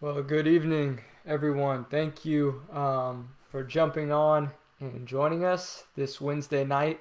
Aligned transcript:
Well, 0.00 0.22
good 0.22 0.46
evening, 0.46 1.00
everyone. 1.26 1.84
Thank 1.84 2.24
you 2.24 2.62
um, 2.72 3.30
for 3.50 3.64
jumping 3.64 4.12
on 4.12 4.52
and 4.78 5.08
joining 5.08 5.44
us 5.44 5.86
this 5.96 6.20
Wednesday 6.20 6.62
night 6.62 7.00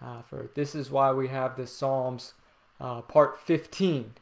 uh, 0.00 0.22
for 0.22 0.48
This 0.54 0.76
Is 0.76 0.88
Why 0.88 1.10
We 1.10 1.26
Have 1.26 1.56
the 1.56 1.66
Psalms, 1.66 2.34
uh, 2.80 3.02
part 3.02 3.40
15. 3.40 4.14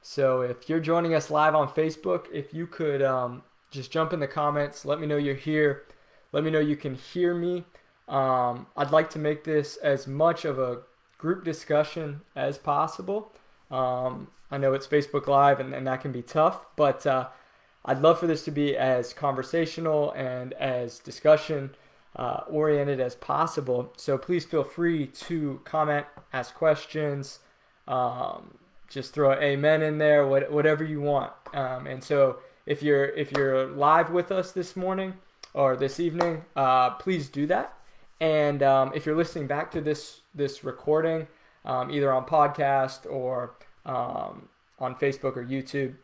So, 0.00 0.40
if 0.40 0.68
you're 0.68 0.80
joining 0.80 1.14
us 1.14 1.30
live 1.30 1.54
on 1.54 1.68
Facebook, 1.68 2.26
if 2.32 2.52
you 2.52 2.66
could 2.66 3.00
um, 3.00 3.44
just 3.70 3.92
jump 3.92 4.12
in 4.12 4.18
the 4.18 4.26
comments, 4.26 4.84
let 4.84 4.98
me 4.98 5.06
know 5.06 5.16
you're 5.16 5.36
here, 5.36 5.84
let 6.32 6.42
me 6.42 6.50
know 6.50 6.58
you 6.58 6.74
can 6.74 6.96
hear 6.96 7.32
me. 7.32 7.64
Um, 8.08 8.66
I'd 8.76 8.90
like 8.90 9.08
to 9.10 9.20
make 9.20 9.44
this 9.44 9.76
as 9.76 10.08
much 10.08 10.44
of 10.44 10.58
a 10.58 10.80
group 11.16 11.44
discussion 11.44 12.22
as 12.34 12.58
possible. 12.58 13.30
Um, 13.70 14.32
I 14.50 14.58
know 14.58 14.74
it's 14.74 14.88
Facebook 14.88 15.28
Live 15.28 15.60
and, 15.60 15.72
and, 15.72 15.86
that 15.86 16.00
can 16.00 16.10
be 16.10 16.22
tough, 16.22 16.66
but 16.76 17.06
uh, 17.06 17.28
I'd 17.84 18.00
love 18.00 18.20
for 18.20 18.26
this 18.26 18.44
to 18.44 18.50
be 18.50 18.76
as 18.76 19.12
conversational 19.12 20.12
and 20.12 20.52
as 20.54 20.98
discussion 20.98 21.74
uh, 22.14 22.40
oriented 22.48 23.00
as 23.00 23.14
possible. 23.14 23.92
So 23.96 24.18
please 24.18 24.44
feel 24.44 24.64
free 24.64 25.06
to 25.06 25.60
comment, 25.64 26.06
ask 26.32 26.54
questions, 26.54 27.40
um, 27.88 28.58
just 28.88 29.14
throw 29.14 29.32
amen 29.32 29.82
in 29.82 29.98
there, 29.98 30.26
what, 30.26 30.50
whatever 30.52 30.84
you 30.84 31.00
want. 31.00 31.32
Um, 31.54 31.86
and 31.86 32.04
so 32.04 32.38
if 32.66 32.82
you're 32.82 33.06
if 33.06 33.32
you're 33.32 33.66
live 33.66 34.10
with 34.10 34.30
us 34.30 34.52
this 34.52 34.76
morning 34.76 35.14
or 35.54 35.76
this 35.76 35.98
evening, 35.98 36.44
uh, 36.54 36.90
please 36.90 37.28
do 37.28 37.46
that. 37.46 37.74
And 38.20 38.62
um, 38.62 38.92
if 38.94 39.04
you're 39.04 39.16
listening 39.16 39.46
back 39.46 39.70
to 39.72 39.80
this 39.80 40.20
this 40.34 40.62
recording, 40.62 41.26
um, 41.64 41.90
either 41.90 42.12
on 42.12 42.24
podcast 42.26 43.10
or 43.10 43.54
um, 43.84 44.48
on 44.78 44.94
Facebook 44.94 45.36
or 45.36 45.44
YouTube, 45.44 45.94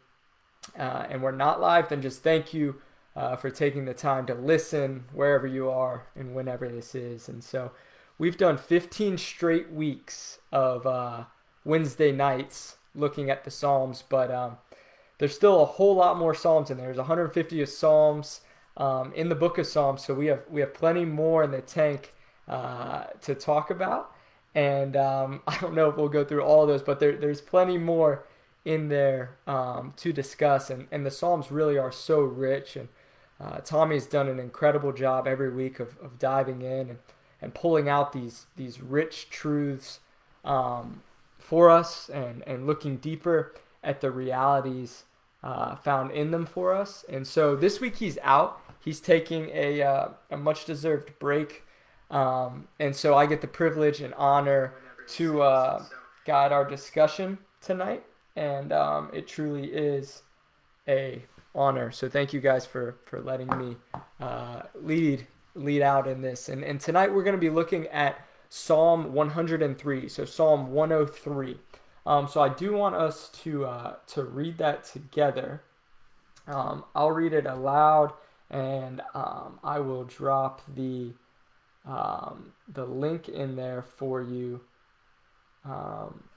uh, 0.79 1.07
and 1.11 1.23
we're 1.23 1.33
not 1.33 1.61
live, 1.61 1.89
then 1.89 2.01
just 2.01 2.23
thank 2.23 2.55
you 2.55 2.77
uh, 3.17 3.35
for 3.37 3.51
taking 3.51 3.85
the 3.85 3.95
time 3.95 4.27
to 4.27 4.35
listen 4.35 5.05
wherever 5.13 5.47
you 5.47 5.69
are 5.69 6.07
and 6.15 6.35
whenever 6.35 6.69
this 6.69 6.95
is. 6.95 7.29
And 7.29 7.43
so 7.43 7.73
we've 8.17 8.37
done 8.37 8.57
15 8.57 9.19
straight 9.19 9.73
weeks 9.73 10.39
of 10.53 10.87
uh, 10.87 11.25
Wednesday 11.65 12.13
nights 12.13 12.77
looking 12.95 13.29
at 13.29 13.45
the 13.45 13.51
Psalms, 13.51 14.05
but 14.09 14.31
um, 14.31 14.59
there's 15.19 15.35
still 15.35 15.61
a 15.63 15.67
whole 15.67 15.97
lot 15.97 16.17
more 16.17 16.35
Psalms 16.35 16.71
in 16.71 16.77
there. 16.77 16.87
There's 16.87 16.99
150 16.99 17.61
of 17.61 17.69
Psalms 17.69 18.43
um, 18.77 19.13
in 19.15 19.29
the 19.29 19.35
book 19.35 19.59
of 19.59 19.67
Psalms, 19.67 20.05
so 20.05 20.15
we 20.15 20.27
have 20.27 20.43
we 20.49 20.61
have 20.61 20.73
plenty 20.73 21.05
more 21.05 21.43
in 21.43 21.51
the 21.51 21.61
tank 21.61 22.13
uh, 22.47 23.05
to 23.23 23.35
talk 23.35 23.71
about. 23.71 24.13
And 24.55 24.97
um, 24.97 25.43
I 25.49 25.59
don't 25.59 25.75
know 25.75 25.89
if 25.89 25.97
we'll 25.97 26.09
go 26.09 26.25
through 26.25 26.43
all 26.43 26.67
those, 26.67 26.83
but 26.83 27.01
there, 27.01 27.17
there's 27.17 27.41
plenty 27.41 27.79
more 27.79 28.25
in 28.65 28.89
there 28.89 29.37
um, 29.47 29.93
to 29.97 30.13
discuss. 30.13 30.71
And, 30.71 30.89
and 30.91 31.05
the 31.05 31.11
Psalms 31.11 31.51
really 31.51 31.79
are 31.79 31.93
so 31.93 32.21
rich. 32.21 32.77
And 32.77 32.89
uh, 33.41 33.59
Tommy's 33.59 34.07
done 34.07 34.29
an 34.29 34.39
incredible 34.39 34.93
job 34.93 35.27
every 35.27 35.51
week 35.51 35.81
of, 35.81 35.97
of 35.99 36.19
diving 36.19 36.63
in 36.63 36.91
and, 36.91 36.99
and 37.41 37.55
pulling 37.55 37.89
out 37.89 38.13
these, 38.13 38.47
these 38.57 38.81
rich 38.81 39.31
truths 39.31 40.01
um, 40.45 41.03
for 41.39 41.71
us 41.71 42.09
and, 42.09 42.43
and 42.47 42.67
looking 42.67 42.97
deeper 42.97 43.55
at 43.83 44.01
the 44.01 44.11
realities 44.11 45.05
uh, 45.43 45.77
found 45.77 46.11
in 46.11 46.31
them 46.31 46.45
for 46.45 46.75
us. 46.75 47.05
And 47.09 47.27
so 47.27 47.55
this 47.55 47.81
week 47.81 47.97
he's 47.97 48.19
out. 48.23 48.61
He's 48.85 49.01
taking 49.01 49.51
a, 49.53 49.83
uh, 49.83 50.09
a 50.31 50.37
much 50.37 50.65
deserved 50.65 51.19
break. 51.19 51.65
Um, 52.11 52.69
and 52.81 52.97
so 52.97 53.15
I 53.15 53.27
get 53.27 53.41
the 53.41 53.49
privilege 53.49 54.01
and 54.01 54.15
honor 54.15 54.75
to 55.09 55.43
uh, 55.43 55.85
guide 56.25 56.53
our 56.53 56.65
discussion 56.65 57.39
tonight 57.61 58.05
and 58.39 58.73
um, 58.73 59.11
it 59.13 59.27
truly 59.27 59.67
is 59.67 60.23
a 60.87 61.25
honor. 61.55 61.91
So 61.91 62.09
thank 62.09 62.33
you 62.33 62.41
guys 62.41 62.65
for 62.65 62.97
for 63.05 63.21
letting 63.21 63.49
me 63.59 63.77
uh, 64.21 64.63
lead 64.75 65.27
lead 65.55 65.83
out 65.83 66.07
in 66.07 66.23
this. 66.23 66.49
And 66.49 66.63
and 66.63 66.81
tonight 66.81 67.13
we're 67.13 67.25
going 67.25 67.37
to 67.37 67.41
be 67.41 67.51
looking 67.51 67.89
at 67.89 68.25
Psalm 68.49 69.13
103. 69.13 70.09
So 70.09 70.25
Psalm 70.25 70.73
103. 70.73 71.59
Um, 72.07 72.29
so 72.29 72.41
I 72.41 72.49
do 72.49 72.73
want 72.73 72.95
us 72.95 73.29
to 73.43 73.67
uh, 73.67 73.97
to 74.09 74.25
read 74.25 74.59
that 74.59 74.85
together. 74.85 75.63
Um, 76.47 76.85
I'll 76.95 77.11
read 77.11 77.35
it 77.35 77.45
aloud, 77.45 78.13
and 78.51 79.03
um, 79.15 79.59
I 79.65 79.81
will 79.81 80.05
drop 80.05 80.63
the 80.75 81.13
um, 81.85 82.53
the 82.73 82.87
link 82.87 83.29
in 83.29 83.57
there 83.57 83.83
for 83.83 84.23
you. 84.23 84.61
Um, 85.65 86.28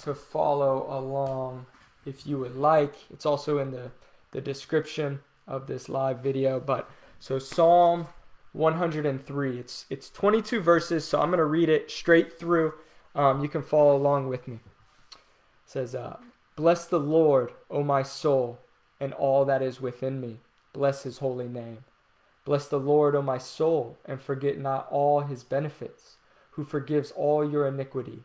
to 0.00 0.14
follow 0.14 0.86
along 0.88 1.66
if 2.04 2.26
you 2.26 2.38
would 2.38 2.56
like. 2.56 2.94
It's 3.10 3.26
also 3.26 3.58
in 3.58 3.70
the, 3.70 3.90
the 4.32 4.40
description 4.40 5.20
of 5.46 5.66
this 5.66 5.88
live 5.88 6.20
video. 6.20 6.60
But 6.60 6.90
so 7.18 7.38
Psalm 7.38 8.08
103. 8.52 9.58
It's 9.58 9.86
it's 9.90 10.10
22 10.10 10.60
verses, 10.60 11.06
so 11.06 11.20
I'm 11.20 11.28
going 11.28 11.38
to 11.38 11.44
read 11.44 11.68
it 11.68 11.90
straight 11.90 12.38
through. 12.38 12.74
Um, 13.14 13.42
you 13.42 13.48
can 13.48 13.62
follow 13.62 13.96
along 13.96 14.28
with 14.28 14.48
me. 14.48 14.60
It 15.12 15.20
says, 15.66 15.94
uh, 15.94 16.18
"Bless 16.56 16.86
the 16.86 17.00
Lord, 17.00 17.52
O 17.70 17.82
my 17.82 18.02
soul, 18.02 18.58
and 19.00 19.12
all 19.12 19.44
that 19.44 19.62
is 19.62 19.80
within 19.80 20.20
me. 20.20 20.40
Bless 20.72 21.02
His 21.02 21.18
holy 21.18 21.48
name. 21.48 21.84
Bless 22.44 22.66
the 22.66 22.80
Lord, 22.80 23.14
O 23.14 23.22
my 23.22 23.38
soul, 23.38 23.98
and 24.04 24.20
forget 24.20 24.58
not 24.58 24.88
all 24.90 25.20
His 25.20 25.44
benefits, 25.44 26.16
who 26.52 26.64
forgives 26.64 27.10
all 27.12 27.48
your 27.48 27.66
iniquity." 27.66 28.24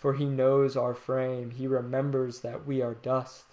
for 0.00 0.14
he 0.14 0.24
knows 0.24 0.78
our 0.78 0.94
frame, 0.94 1.50
he 1.50 1.66
remembers 1.66 2.40
that 2.40 2.66
we 2.66 2.80
are 2.80 2.94
dust. 2.94 3.44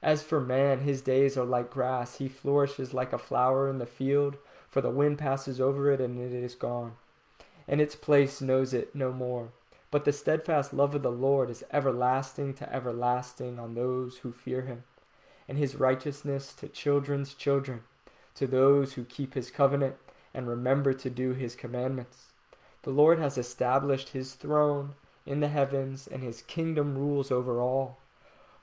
As 0.00 0.22
for 0.22 0.40
man, 0.40 0.82
his 0.82 1.02
days 1.02 1.36
are 1.36 1.44
like 1.44 1.72
grass, 1.72 2.18
he 2.18 2.28
flourishes 2.28 2.94
like 2.94 3.12
a 3.12 3.18
flower 3.18 3.68
in 3.68 3.78
the 3.78 3.84
field, 3.84 4.36
for 4.68 4.80
the 4.80 4.90
wind 4.90 5.18
passes 5.18 5.60
over 5.60 5.90
it 5.90 6.00
and 6.00 6.20
it 6.20 6.32
is 6.32 6.54
gone, 6.54 6.92
and 7.66 7.80
its 7.80 7.96
place 7.96 8.40
knows 8.40 8.72
it 8.72 8.94
no 8.94 9.12
more. 9.12 9.48
But 9.90 10.04
the 10.04 10.12
steadfast 10.12 10.72
love 10.72 10.94
of 10.94 11.02
the 11.02 11.10
Lord 11.10 11.50
is 11.50 11.64
everlasting 11.72 12.54
to 12.54 12.72
everlasting 12.72 13.58
on 13.58 13.74
those 13.74 14.18
who 14.18 14.30
fear 14.30 14.62
him, 14.62 14.84
and 15.48 15.58
his 15.58 15.74
righteousness 15.74 16.54
to 16.54 16.68
children's 16.68 17.34
children, 17.34 17.82
to 18.36 18.46
those 18.46 18.92
who 18.92 19.02
keep 19.02 19.34
his 19.34 19.50
covenant 19.50 19.96
and 20.32 20.46
remember 20.46 20.92
to 20.92 21.10
do 21.10 21.32
his 21.32 21.56
commandments. 21.56 22.26
The 22.82 22.90
Lord 22.90 23.18
has 23.18 23.36
established 23.36 24.10
his 24.10 24.34
throne 24.34 24.94
in 25.26 25.40
the 25.40 25.48
heavens, 25.48 26.06
and 26.06 26.22
his 26.22 26.42
kingdom 26.42 26.96
rules 26.96 27.30
over 27.30 27.60
all. 27.60 27.98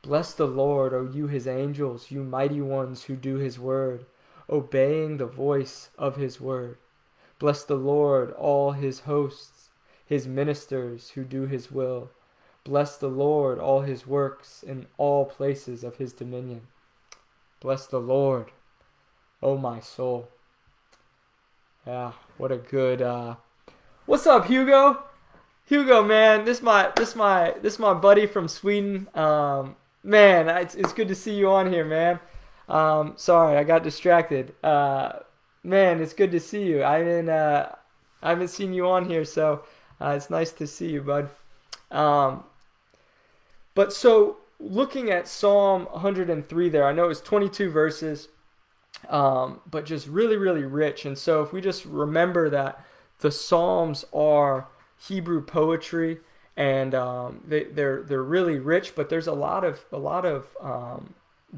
Bless 0.02 0.34
the 0.34 0.48
Lord, 0.48 0.94
O 0.94 1.10
you 1.12 1.28
his 1.28 1.48
angels, 1.48 2.12
you 2.12 2.24
mighty 2.24 2.62
ones 2.62 3.04
who 3.04 3.16
do 3.16 3.36
his 3.36 3.60
word, 3.60 4.06
obeying 4.50 5.18
the 5.18 5.26
voice 5.26 5.90
of 5.98 6.16
his 6.16 6.42
word. 6.42 6.78
Bless 7.40 7.64
the 7.64 7.76
Lord, 7.76 8.32
all 8.32 8.72
his 8.72 9.02
hosts, 9.02 9.70
his 10.06 10.28
ministers 10.28 11.12
who 11.12 11.24
do 11.24 11.46
his 11.46 11.72
will. 11.72 12.12
Bless 12.64 12.98
the 12.98 13.10
Lord, 13.10 13.60
all 13.60 13.82
his 13.82 14.08
works 14.08 14.64
in 14.64 14.88
all 14.98 15.26
places 15.26 15.84
of 15.84 15.98
his 15.98 16.14
dominion. 16.14 16.68
Bless 17.60 17.86
the 17.88 18.00
Lord, 18.00 18.52
O 19.42 19.58
my 19.58 19.80
soul. 19.80 20.30
Yeah, 21.86 22.14
what 22.38 22.52
a 22.52 22.58
good 22.58 23.02
uh 23.02 23.36
What's 24.06 24.28
up, 24.28 24.46
Hugo? 24.48 25.02
Hugo, 25.66 26.04
man, 26.04 26.46
this 26.46 26.62
my 26.62 26.92
this 26.96 27.16
my 27.16 27.56
this 27.62 27.80
my 27.80 27.94
buddy 27.94 28.26
from 28.26 28.48
Sweden. 28.48 29.08
Um, 29.16 29.76
man, 30.04 30.50
it's, 30.50 30.76
it's 30.76 30.94
good 30.94 31.08
to 31.08 31.16
see 31.16 31.34
you 31.34 31.50
on 31.50 31.72
here, 31.72 31.86
man. 31.86 32.20
Um, 32.68 33.14
sorry, 33.18 33.58
I 33.58 33.64
got 33.64 33.84
distracted. 33.84 34.54
Uh, 34.64 35.20
Man, 35.64 36.02
it's 36.02 36.14
good 36.14 36.32
to 36.32 36.42
see 36.42 36.64
you. 36.64 36.84
I 36.84 37.04
mean, 37.04 37.30
uh, 37.30 37.74
I 38.22 38.30
haven't 38.30 38.50
seen 38.50 38.74
you 38.74 38.86
on 38.88 39.06
here, 39.06 39.24
so 39.24 39.64
uh, 40.02 40.10
it's 40.10 40.30
nice 40.30 40.52
to 40.54 40.68
see 40.68 40.90
you, 40.90 41.02
bud. 41.02 41.30
Um, 41.90 42.44
but 43.74 43.94
so 43.94 44.38
looking 44.60 45.10
at 45.10 45.28
Psalm 45.28 45.86
103 45.92 46.70
there, 46.70 46.86
I 46.86 46.92
know 46.92 47.10
it's 47.10 47.22
22 47.22 47.70
verses, 47.70 48.28
um, 49.08 49.62
but 49.66 49.86
just 49.86 50.08
really, 50.08 50.36
really 50.36 50.66
rich. 50.66 51.06
And 51.06 51.18
so 51.18 51.42
if 51.42 51.54
we 51.54 51.62
just 51.62 51.86
remember 51.86 52.50
that 52.50 52.84
the 53.20 53.32
Psalms 53.32 54.04
are 54.14 54.68
Hebrew 55.08 55.44
poetry 55.44 56.20
and 56.56 56.94
um, 56.94 57.42
they, 57.48 57.64
they're 57.64 58.04
they're 58.04 58.24
really 58.24 58.60
rich, 58.60 58.94
but 58.96 59.10
there's 59.10 59.28
a 59.28 59.34
lot 59.34 59.64
of 59.64 59.86
a 59.92 59.98
lot 59.98 60.26
of 60.26 60.56
um, 60.62 61.16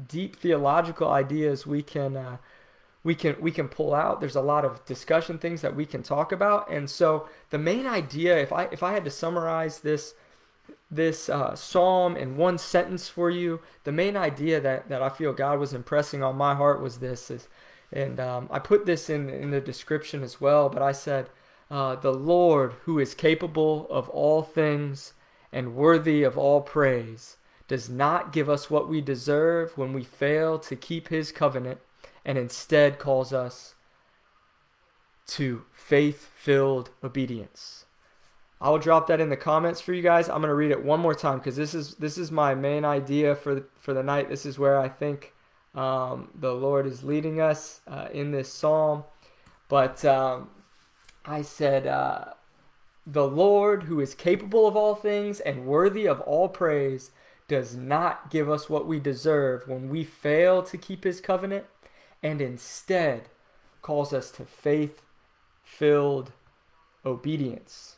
deep 0.08 0.36
theological 0.36 1.10
ideas 1.10 1.66
we 1.66 1.82
can 1.82 2.16
uh, 2.16 2.36
we 3.04 3.14
can 3.14 3.36
we 3.40 3.50
can 3.50 3.68
pull 3.68 3.94
out. 3.94 4.20
There's 4.20 4.36
a 4.36 4.40
lot 4.40 4.64
of 4.64 4.84
discussion 4.86 5.38
things 5.38 5.60
that 5.60 5.76
we 5.76 5.84
can 5.84 6.02
talk 6.02 6.32
about, 6.32 6.70
and 6.70 6.88
so 6.88 7.28
the 7.50 7.58
main 7.58 7.86
idea, 7.86 8.38
if 8.38 8.52
I 8.52 8.64
if 8.72 8.82
I 8.82 8.92
had 8.92 9.04
to 9.04 9.10
summarize 9.10 9.80
this 9.80 10.14
this 10.90 11.28
uh, 11.28 11.54
psalm 11.54 12.16
in 12.16 12.36
one 12.36 12.56
sentence 12.56 13.08
for 13.08 13.28
you, 13.28 13.60
the 13.84 13.92
main 13.92 14.16
idea 14.16 14.60
that 14.60 14.88
that 14.88 15.02
I 15.02 15.10
feel 15.10 15.34
God 15.34 15.58
was 15.58 15.74
impressing 15.74 16.22
on 16.22 16.36
my 16.36 16.54
heart 16.54 16.80
was 16.80 16.98
this 17.00 17.30
is, 17.30 17.48
and 17.92 18.18
um, 18.18 18.48
I 18.50 18.60
put 18.60 18.86
this 18.86 19.10
in 19.10 19.28
in 19.28 19.50
the 19.50 19.60
description 19.60 20.22
as 20.22 20.40
well, 20.40 20.70
but 20.70 20.80
I 20.80 20.92
said 20.92 21.28
uh, 21.70 21.96
the 21.96 22.12
Lord, 22.12 22.74
who 22.84 22.98
is 22.98 23.14
capable 23.14 23.86
of 23.90 24.08
all 24.10 24.42
things 24.42 25.14
and 25.52 25.74
worthy 25.74 26.22
of 26.22 26.38
all 26.38 26.60
praise, 26.60 27.36
does 27.68 27.88
not 27.88 28.32
give 28.32 28.48
us 28.48 28.70
what 28.70 28.88
we 28.88 29.00
deserve 29.00 29.76
when 29.76 29.92
we 29.92 30.04
fail 30.04 30.58
to 30.60 30.76
keep 30.76 31.08
his 31.08 31.32
covenant 31.32 31.80
and 32.24 32.38
instead 32.38 32.98
calls 32.98 33.32
us 33.32 33.74
to 35.26 35.64
faith 35.72 36.30
filled 36.36 36.90
obedience. 37.02 37.86
I 38.60 38.70
will 38.70 38.78
drop 38.78 39.06
that 39.08 39.20
in 39.20 39.28
the 39.28 39.36
comments 39.36 39.80
for 39.80 39.92
you 39.92 40.02
guys. 40.02 40.28
I'm 40.28 40.40
going 40.40 40.48
to 40.48 40.54
read 40.54 40.70
it 40.70 40.84
one 40.84 41.00
more 41.00 41.14
time 41.14 41.38
because 41.38 41.56
this 41.56 41.74
is 41.74 41.96
this 41.96 42.16
is 42.16 42.30
my 42.30 42.54
main 42.54 42.84
idea 42.84 43.34
for 43.34 43.56
the, 43.56 43.64
for 43.76 43.92
the 43.92 44.02
night. 44.02 44.28
This 44.28 44.46
is 44.46 44.58
where 44.58 44.78
I 44.78 44.88
think 44.88 45.34
um, 45.74 46.30
the 46.34 46.54
Lord 46.54 46.86
is 46.86 47.04
leading 47.04 47.40
us 47.40 47.80
uh, 47.86 48.08
in 48.12 48.30
this 48.30 48.50
psalm. 48.50 49.04
But 49.68 50.04
um, 50.04 50.48
I 51.26 51.42
said, 51.42 51.86
uh, 51.86 52.34
The 53.06 53.26
Lord, 53.26 53.84
who 53.84 54.00
is 54.00 54.14
capable 54.14 54.66
of 54.66 54.76
all 54.76 54.94
things 54.94 55.40
and 55.40 55.66
worthy 55.66 56.06
of 56.06 56.20
all 56.20 56.48
praise, 56.48 57.10
does 57.48 57.74
not 57.74 58.30
give 58.30 58.50
us 58.50 58.68
what 58.68 58.86
we 58.86 58.98
deserve 58.98 59.68
when 59.68 59.88
we 59.88 60.04
fail 60.04 60.62
to 60.62 60.78
keep 60.78 61.04
his 61.04 61.20
covenant 61.20 61.66
and 62.22 62.40
instead 62.40 63.28
calls 63.82 64.12
us 64.12 64.30
to 64.32 64.44
faith 64.44 65.02
filled 65.62 66.32
obedience. 67.04 67.96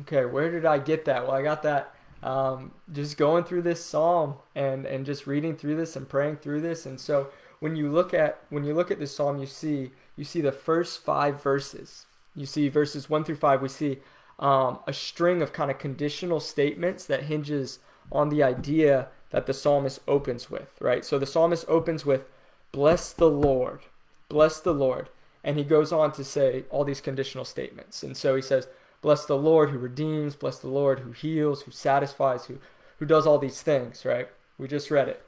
Okay, 0.00 0.24
where 0.24 0.50
did 0.50 0.64
I 0.64 0.78
get 0.78 1.04
that? 1.04 1.24
Well, 1.24 1.36
I 1.36 1.42
got 1.42 1.62
that 1.62 1.94
um, 2.22 2.72
just 2.92 3.16
going 3.16 3.44
through 3.44 3.62
this 3.62 3.84
psalm 3.84 4.34
and, 4.54 4.84
and 4.86 5.06
just 5.06 5.26
reading 5.26 5.56
through 5.56 5.76
this 5.76 5.94
and 5.94 6.08
praying 6.08 6.36
through 6.36 6.60
this. 6.60 6.86
And 6.86 7.00
so 7.00 7.28
when 7.60 7.76
you 7.76 7.90
look 7.90 8.12
at 8.14 8.40
when 8.50 8.64
you 8.64 8.74
look 8.74 8.90
at 8.90 8.98
this 8.98 9.14
psalm, 9.14 9.38
you 9.38 9.46
see 9.46 9.92
you 10.16 10.24
see 10.24 10.40
the 10.40 10.52
first 10.52 11.04
five 11.04 11.42
verses 11.42 12.06
you 12.40 12.46
see 12.46 12.68
verses 12.68 13.08
1 13.10 13.24
through 13.24 13.36
5, 13.36 13.62
we 13.62 13.68
see 13.68 13.98
um, 14.38 14.78
a 14.86 14.92
string 14.92 15.42
of 15.42 15.52
kind 15.52 15.70
of 15.70 15.78
conditional 15.78 16.40
statements 16.40 17.04
that 17.06 17.24
hinges 17.24 17.80
on 18.10 18.28
the 18.28 18.42
idea 18.42 19.08
that 19.30 19.46
the 19.46 19.54
psalmist 19.54 20.00
opens 20.08 20.50
with, 20.50 20.70
right? 20.80 21.04
So 21.04 21.18
the 21.18 21.26
psalmist 21.26 21.64
opens 21.68 22.06
with, 22.06 22.24
Bless 22.72 23.12
the 23.12 23.30
Lord, 23.30 23.80
bless 24.28 24.60
the 24.60 24.74
Lord. 24.74 25.08
And 25.44 25.56
he 25.56 25.64
goes 25.64 25.92
on 25.92 26.12
to 26.12 26.24
say 26.24 26.64
all 26.70 26.84
these 26.84 27.00
conditional 27.00 27.44
statements. 27.44 28.02
And 28.02 28.16
so 28.16 28.36
he 28.36 28.42
says, 28.42 28.68
Bless 29.00 29.24
the 29.24 29.36
Lord 29.36 29.70
who 29.70 29.78
redeems, 29.78 30.34
bless 30.34 30.58
the 30.58 30.68
Lord 30.68 31.00
who 31.00 31.12
heals, 31.12 31.62
who 31.62 31.70
satisfies, 31.70 32.46
who, 32.46 32.58
who 32.98 33.06
does 33.06 33.26
all 33.26 33.38
these 33.38 33.62
things, 33.62 34.04
right? 34.04 34.28
We 34.58 34.66
just 34.66 34.90
read 34.90 35.08
it. 35.08 35.24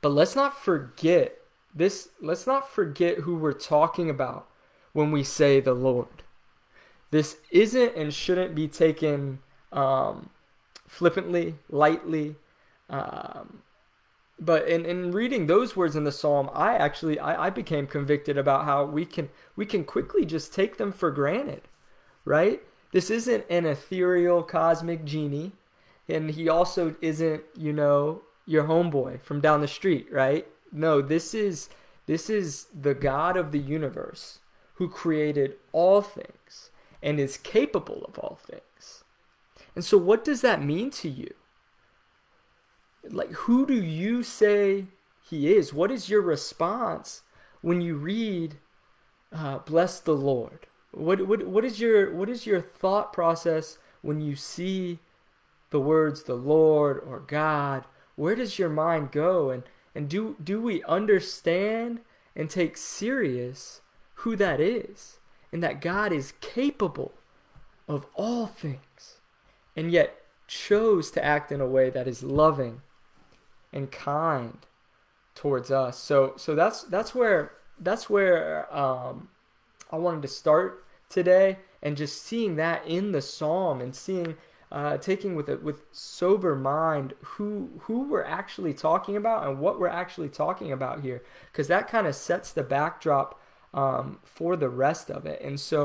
But 0.00 0.10
let's 0.10 0.36
not 0.36 0.62
forget 0.62 1.38
this, 1.74 2.10
let's 2.20 2.46
not 2.46 2.70
forget 2.70 3.18
who 3.18 3.36
we're 3.36 3.52
talking 3.52 4.10
about 4.10 4.48
when 4.98 5.12
we 5.12 5.22
say 5.22 5.60
the 5.60 5.74
Lord. 5.74 6.24
This 7.12 7.36
isn't 7.52 7.94
and 7.94 8.12
shouldn't 8.12 8.52
be 8.52 8.66
taken 8.66 9.38
um, 9.70 10.30
flippantly, 10.88 11.54
lightly. 11.70 12.34
Um, 12.90 13.62
but 14.40 14.66
in, 14.66 14.84
in 14.84 15.12
reading 15.12 15.46
those 15.46 15.76
words 15.76 15.94
in 15.94 16.02
the 16.02 16.10
psalm, 16.10 16.50
I 16.52 16.74
actually 16.74 17.16
I, 17.20 17.46
I 17.46 17.50
became 17.50 17.86
convicted 17.86 18.36
about 18.36 18.64
how 18.64 18.86
we 18.86 19.04
can 19.04 19.28
we 19.54 19.64
can 19.64 19.84
quickly 19.84 20.26
just 20.26 20.52
take 20.52 20.78
them 20.78 20.90
for 20.90 21.12
granted, 21.12 21.62
right? 22.24 22.60
This 22.90 23.08
isn't 23.08 23.44
an 23.48 23.66
ethereal 23.66 24.42
cosmic 24.42 25.04
genie, 25.04 25.52
and 26.08 26.32
he 26.32 26.48
also 26.48 26.96
isn't 27.00 27.44
you 27.56 27.72
know 27.72 28.22
your 28.46 28.64
homeboy 28.64 29.22
from 29.22 29.40
down 29.40 29.60
the 29.60 29.68
street, 29.68 30.08
right? 30.10 30.44
No, 30.72 31.00
this 31.00 31.34
is 31.34 31.68
this 32.06 32.28
is 32.28 32.66
the 32.74 32.94
God 32.94 33.36
of 33.36 33.52
the 33.52 33.60
universe 33.60 34.40
who 34.78 34.88
created 34.88 35.56
all 35.72 36.00
things 36.00 36.70
and 37.02 37.18
is 37.18 37.36
capable 37.36 38.04
of 38.06 38.16
all 38.18 38.38
things. 38.40 39.02
And 39.74 39.84
so, 39.84 39.98
what 39.98 40.24
does 40.24 40.40
that 40.40 40.62
mean 40.62 40.90
to 40.92 41.08
you? 41.08 41.34
Like, 43.02 43.30
who 43.32 43.66
do 43.66 43.74
you 43.74 44.22
say 44.22 44.86
he 45.20 45.52
is? 45.52 45.74
What 45.74 45.90
is 45.90 46.08
your 46.08 46.22
response 46.22 47.22
when 47.60 47.80
you 47.80 47.96
read, 47.96 48.58
uh, 49.32 49.58
"Bless 49.58 49.98
the 49.98 50.16
Lord"? 50.16 50.66
What, 50.92 51.26
what 51.26 51.46
what 51.46 51.64
is 51.64 51.80
your 51.80 52.12
what 52.14 52.28
is 52.28 52.46
your 52.46 52.60
thought 52.60 53.12
process 53.12 53.78
when 54.00 54.20
you 54.20 54.36
see 54.36 55.00
the 55.70 55.80
words 55.80 56.22
"the 56.22 56.34
Lord" 56.34 57.02
or 57.04 57.18
"God"? 57.18 57.84
Where 58.14 58.36
does 58.36 58.60
your 58.60 58.68
mind 58.68 59.10
go? 59.10 59.50
And 59.50 59.64
and 59.94 60.08
do 60.08 60.36
do 60.42 60.60
we 60.60 60.84
understand 60.84 62.00
and 62.36 62.48
take 62.48 62.76
serious 62.76 63.80
who 64.18 64.36
that 64.36 64.60
is 64.60 65.18
and 65.52 65.62
that 65.62 65.80
God 65.80 66.12
is 66.12 66.32
capable 66.40 67.12
of 67.86 68.06
all 68.14 68.46
things 68.46 69.18
and 69.76 69.90
yet 69.90 70.22
chose 70.46 71.10
to 71.12 71.24
act 71.24 71.52
in 71.52 71.60
a 71.60 71.66
way 71.66 71.90
that 71.90 72.08
is 72.08 72.22
loving 72.22 72.82
and 73.72 73.90
kind 73.90 74.58
towards 75.34 75.70
us. 75.70 75.98
So 75.98 76.34
so 76.36 76.54
that's 76.54 76.82
that's 76.82 77.14
where 77.14 77.52
that's 77.78 78.10
where 78.10 78.66
um, 78.76 79.28
I 79.90 79.96
wanted 79.96 80.22
to 80.22 80.28
start 80.28 80.84
today 81.08 81.58
and 81.80 81.96
just 81.96 82.22
seeing 82.22 82.56
that 82.56 82.84
in 82.86 83.12
the 83.12 83.22
psalm 83.22 83.80
and 83.80 83.94
seeing 83.94 84.36
uh, 84.72 84.98
taking 84.98 85.36
with 85.36 85.48
it 85.48 85.62
with 85.62 85.82
sober 85.92 86.56
mind 86.56 87.14
who 87.22 87.70
who 87.82 88.02
we're 88.02 88.24
actually 88.24 88.74
talking 88.74 89.16
about 89.16 89.46
and 89.46 89.60
what 89.60 89.78
we're 89.78 89.86
actually 89.88 90.28
talking 90.28 90.72
about 90.72 91.02
here 91.02 91.22
because 91.52 91.68
that 91.68 91.88
kind 91.88 92.06
of 92.06 92.14
sets 92.14 92.52
the 92.52 92.62
backdrop 92.62 93.40
um, 93.78 94.18
for 94.24 94.56
the 94.56 94.68
rest 94.86 95.10
of 95.10 95.26
it. 95.32 95.40
And 95.48 95.58
so 95.60 95.80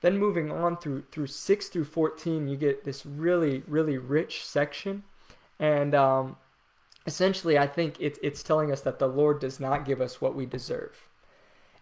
then 0.00 0.18
moving 0.18 0.48
on 0.52 0.76
through 0.76 1.02
through 1.12 1.28
six 1.28 1.68
through 1.68 1.88
fourteen, 1.96 2.48
you 2.50 2.56
get 2.56 2.84
this 2.84 3.00
really 3.04 3.62
really 3.66 3.98
rich 3.98 4.34
section, 4.44 5.02
and 5.58 5.94
um, 5.94 6.36
essentially, 7.06 7.56
I 7.58 7.66
think 7.66 7.90
it's 7.98 8.18
it's 8.22 8.42
telling 8.42 8.70
us 8.72 8.82
that 8.82 8.98
the 8.98 9.08
Lord 9.20 9.40
does 9.40 9.58
not 9.58 9.86
give 9.88 10.00
us 10.00 10.20
what 10.20 10.34
we 10.36 10.46
deserve, 10.46 10.94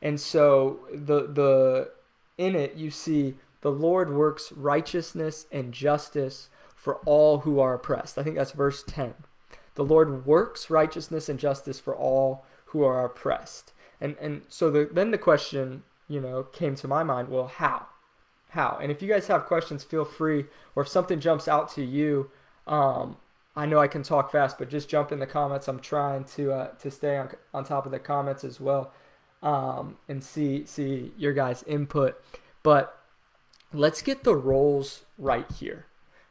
and 0.00 0.18
so 0.18 0.78
the 1.10 1.20
the 1.40 1.90
in 2.36 2.54
it 2.54 2.72
you 2.82 2.90
see 2.90 3.34
the 3.60 3.70
Lord 3.86 4.08
works 4.10 4.52
righteousness 4.52 5.46
and 5.50 5.74
justice 5.74 6.48
for 6.74 6.96
all 7.04 7.38
who 7.44 7.60
are 7.60 7.74
oppressed. 7.74 8.18
I 8.18 8.22
think 8.22 8.36
that's 8.36 8.52
verse 8.52 8.84
ten. 8.86 9.12
The 9.74 9.84
Lord 9.84 10.24
works 10.24 10.70
righteousness 10.70 11.28
and 11.28 11.38
justice 11.38 11.80
for 11.80 11.94
all 11.94 12.44
who 12.70 12.84
are 12.84 13.04
oppressed. 13.04 13.72
And 14.00 14.16
and 14.20 14.42
so 14.48 14.70
the, 14.70 14.88
then 14.90 15.10
the 15.10 15.18
question, 15.18 15.82
you 16.08 16.20
know, 16.20 16.42
came 16.42 16.74
to 16.76 16.88
my 16.88 17.02
mind, 17.02 17.28
well, 17.28 17.46
how? 17.46 17.86
How? 18.50 18.78
And 18.80 18.90
if 18.92 19.02
you 19.02 19.08
guys 19.08 19.26
have 19.26 19.46
questions, 19.46 19.84
feel 19.84 20.04
free, 20.04 20.46
or 20.74 20.82
if 20.82 20.88
something 20.88 21.20
jumps 21.20 21.48
out 21.48 21.70
to 21.74 21.84
you, 21.84 22.30
um, 22.66 23.16
I 23.54 23.66
know 23.66 23.78
I 23.78 23.88
can 23.88 24.02
talk 24.02 24.30
fast, 24.30 24.58
but 24.58 24.68
just 24.68 24.88
jump 24.88 25.12
in 25.12 25.18
the 25.18 25.26
comments. 25.26 25.66
I'm 25.66 25.80
trying 25.80 26.24
to 26.36 26.52
uh, 26.52 26.68
to 26.68 26.90
stay 26.90 27.16
on 27.16 27.30
on 27.54 27.64
top 27.64 27.86
of 27.86 27.92
the 27.92 27.98
comments 27.98 28.44
as 28.44 28.60
well, 28.60 28.92
um, 29.42 29.96
and 30.08 30.22
see 30.22 30.64
see 30.66 31.12
your 31.16 31.32
guys' 31.32 31.64
input. 31.66 32.22
But 32.62 32.98
let's 33.72 34.02
get 34.02 34.24
the 34.24 34.36
roles 34.36 35.04
right 35.18 35.50
here. 35.50 35.86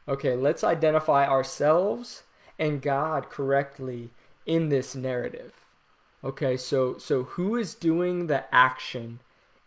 Okay, 0.08 0.36
let's 0.36 0.62
identify 0.62 1.26
ourselves 1.26 2.22
and 2.58 2.80
God 2.80 3.28
correctly 3.28 4.10
in 4.46 4.68
this 4.68 4.94
narrative. 4.94 5.52
Okay, 6.24 6.56
so 6.56 6.98
so 6.98 7.24
who 7.24 7.56
is 7.56 7.74
doing 7.74 8.26
the 8.26 8.52
action 8.54 9.20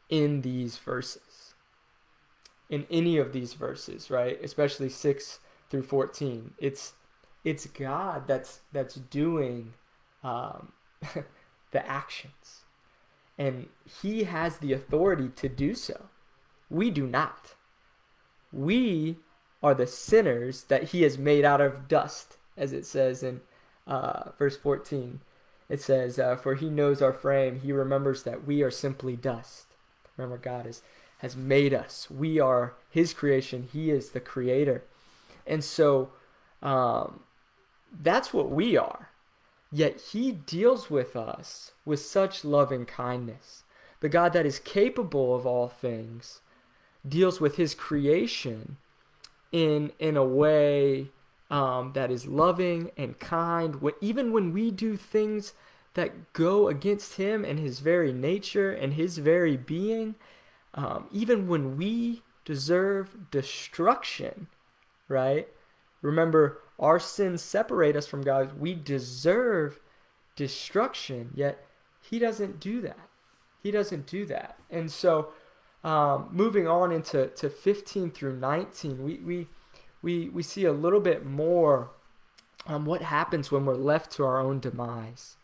in 0.10 0.41
these 0.41 0.77
verses? 0.77 1.53
In 2.70 2.86
any 2.91 3.18
of 3.18 3.34
these 3.34 3.53
verses, 3.53 4.12
right? 4.12 4.39
Especially 4.44 4.89
6 4.89 5.39
through 5.70 5.84
14. 5.84 6.53
It's 6.60 6.94
it's 7.44 7.65
God 7.68 8.27
that's 8.27 8.62
that's 8.72 8.96
doing 8.96 9.74
um, 10.24 10.74
the 11.72 11.88
actions. 11.88 12.63
and 13.38 13.68
he 14.01 14.25
has 14.25 14.58
the 14.58 14.74
authority 14.74 15.29
to 15.29 15.50
do 15.50 15.74
so. 15.74 16.10
We 16.70 16.91
do 16.91 17.08
not. 17.08 17.56
We 18.51 19.18
are 19.63 19.74
the 19.74 19.88
sinners 19.88 20.63
that 20.65 20.86
he 20.86 21.03
has 21.03 21.18
made 21.18 21.46
out 21.46 21.62
of 21.62 21.88
dust, 21.88 22.38
as 22.58 22.74
it 22.74 22.86
says 22.86 23.24
in 23.24 23.41
uh, 23.88 24.32
verse 24.38 24.58
14. 24.58 25.22
It 25.69 25.81
says, 25.81 26.17
uh, 26.17 26.35
For 26.35 26.55
he 26.55 26.69
knows 26.69 27.01
our 27.01 27.13
frame, 27.13 27.59
he 27.59 27.71
remembers 27.71 28.23
that 28.23 28.45
we 28.45 28.63
are 28.63 28.71
simply 28.71 29.15
dust. 29.15 29.67
Remember, 30.17 30.38
God 30.38 30.65
is, 30.65 30.81
has 31.19 31.38
made 31.38 31.73
us. 31.73 32.09
We 32.09 32.39
are 32.39 32.73
his 32.89 33.13
creation, 33.13 33.69
he 33.71 33.91
is 33.91 34.09
the 34.09 34.19
creator. 34.19 34.83
And 35.45 35.63
so 35.63 36.09
um, 36.61 37.21
that's 38.01 38.33
what 38.33 38.49
we 38.49 38.75
are. 38.75 39.09
Yet 39.71 40.01
he 40.11 40.31
deals 40.31 40.89
with 40.89 41.15
us 41.15 41.71
with 41.85 41.99
such 41.99 42.43
loving 42.43 42.85
kindness. 42.85 43.63
The 43.99 44.09
God 44.09 44.33
that 44.33 44.45
is 44.45 44.59
capable 44.59 45.35
of 45.35 45.45
all 45.45 45.67
things 45.67 46.41
deals 47.07 47.39
with 47.39 47.55
his 47.55 47.75
creation 47.75 48.77
in 49.51 49.91
in 49.99 50.15
a 50.17 50.23
way 50.23 51.07
um, 51.50 51.94
that 51.94 52.12
is 52.12 52.27
loving 52.27 52.91
and 52.98 53.20
kind. 53.20 53.82
When, 53.82 53.94
even 54.01 54.32
when 54.32 54.53
we 54.53 54.72
do 54.72 54.96
things 54.98 55.53
that 55.96 56.34
go 56.34 56.68
against 56.68 57.15
him 57.15 57.44
and 57.44 57.60
his 57.60 57.79
very 57.79 58.13
nature 58.13 58.72
and 58.72 58.94
his 58.94 59.18
very 59.18 59.58
being, 59.58 60.15
um, 60.74 61.08
even 61.12 61.48
when 61.48 61.77
we 61.77 62.22
deserve 62.46 63.32
destruction, 63.32 64.48
right? 65.08 65.48
Remember, 66.01 66.62
our 66.79 67.00
sins 67.00 67.41
separate 67.41 67.96
us 67.96 68.08
from 68.08 68.22
God. 68.22 68.60
We 68.60 68.74
deserve 68.74 69.79
destruction, 70.36 71.32
yet 71.36 71.65
He 72.01 72.20
doesn't 72.20 72.60
do 72.60 72.82
that. 72.82 73.10
He 73.62 73.72
doesn't 73.72 74.08
do 74.08 74.25
that. 74.27 74.58
And 74.70 74.89
so, 74.89 75.29
um, 75.84 76.29
moving 76.32 76.68
on 76.68 76.91
into 76.91 77.27
to 77.27 77.50
15 77.50 78.12
through 78.12 78.38
19, 78.38 79.03
we, 79.03 79.18
we, 79.18 79.48
we, 80.01 80.29
we 80.29 80.44
see 80.44 80.65
a 80.65 80.74
little 80.74 81.00
bit 81.00 81.25
more 81.25 81.91
on 82.65 82.86
what 82.86 83.01
happens 83.01 83.51
when 83.51 83.65
we're 83.65 83.75
left 83.75 84.12
to 84.12 84.24
our 84.24 84.39
own 84.39 84.60
demise. 84.60 85.36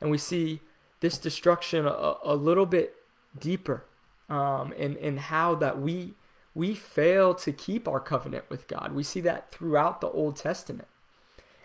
And 0.00 0.10
we 0.10 0.18
see 0.18 0.60
this 1.00 1.18
destruction 1.18 1.86
a, 1.86 2.16
a 2.24 2.34
little 2.34 2.66
bit 2.66 2.94
deeper 3.38 3.84
um, 4.28 4.72
in, 4.72 4.96
in 4.96 5.16
how 5.16 5.54
that 5.56 5.80
we 5.80 6.14
we 6.54 6.74
fail 6.74 7.34
to 7.34 7.52
keep 7.52 7.86
our 7.86 8.00
covenant 8.00 8.44
with 8.48 8.66
God. 8.66 8.92
We 8.92 9.04
see 9.04 9.20
that 9.20 9.52
throughout 9.52 10.00
the 10.00 10.08
Old 10.08 10.34
Testament. 10.34 10.88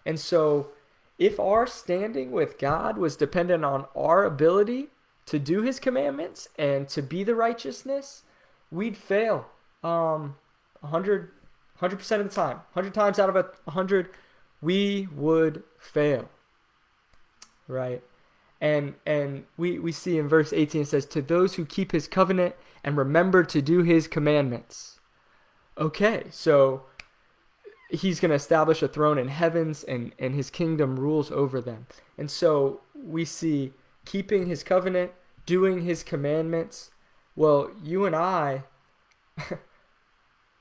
And 0.05 0.19
so, 0.19 0.67
if 1.17 1.39
our 1.39 1.65
standing 1.65 2.31
with 2.31 2.59
God 2.59 2.99
was 2.99 3.15
dependent 3.15 3.65
on 3.65 3.87
our 3.95 4.23
ability 4.23 4.89
to 5.25 5.39
do 5.39 5.63
his 5.63 5.79
commandments 5.79 6.47
and 6.59 6.87
to 6.89 7.01
be 7.01 7.23
the 7.23 7.33
righteousness, 7.33 8.21
we'd 8.69 8.95
fail 8.95 9.47
um, 9.83 10.35
100, 10.81 11.31
100% 11.83 12.19
of 12.19 12.29
the 12.29 12.35
time. 12.35 12.57
100 12.73 12.93
times 12.93 13.19
out 13.19 13.29
of 13.29 13.35
a 13.35 13.43
100, 13.65 14.09
we 14.61 15.07
would 15.13 15.63
fail. 15.77 16.29
Right? 17.67 18.01
And 18.61 18.95
and 19.05 19.43
we, 19.57 19.77
we 19.77 19.91
see 19.91 20.17
in 20.17 20.29
verse 20.29 20.53
18 20.53 20.83
it 20.83 20.87
says, 20.87 21.05
To 21.07 21.21
those 21.21 21.55
who 21.55 21.65
keep 21.65 21.91
his 21.91 22.07
covenant 22.07 22.55
and 22.83 22.95
remember 22.95 23.43
to 23.43 23.61
do 23.61 23.83
his 23.83 24.07
commandments. 24.07 24.99
Okay, 25.77 26.25
so 26.29 26.83
he's 27.89 28.19
going 28.19 28.29
to 28.29 28.35
establish 28.35 28.81
a 28.81 28.87
throne 28.87 29.17
in 29.17 29.27
heavens 29.27 29.83
and, 29.83 30.13
and 30.17 30.33
his 30.33 30.49
kingdom 30.49 30.99
rules 30.99 31.31
over 31.31 31.61
them. 31.61 31.87
And 32.17 32.29
so 32.29 32.81
we 32.95 33.25
see 33.25 33.73
keeping 34.05 34.47
his 34.47 34.63
covenant, 34.63 35.11
doing 35.45 35.81
his 35.81 36.03
commandments. 36.03 36.91
Well, 37.35 37.71
you 37.83 38.05
and 38.05 38.15
I, 38.15 38.63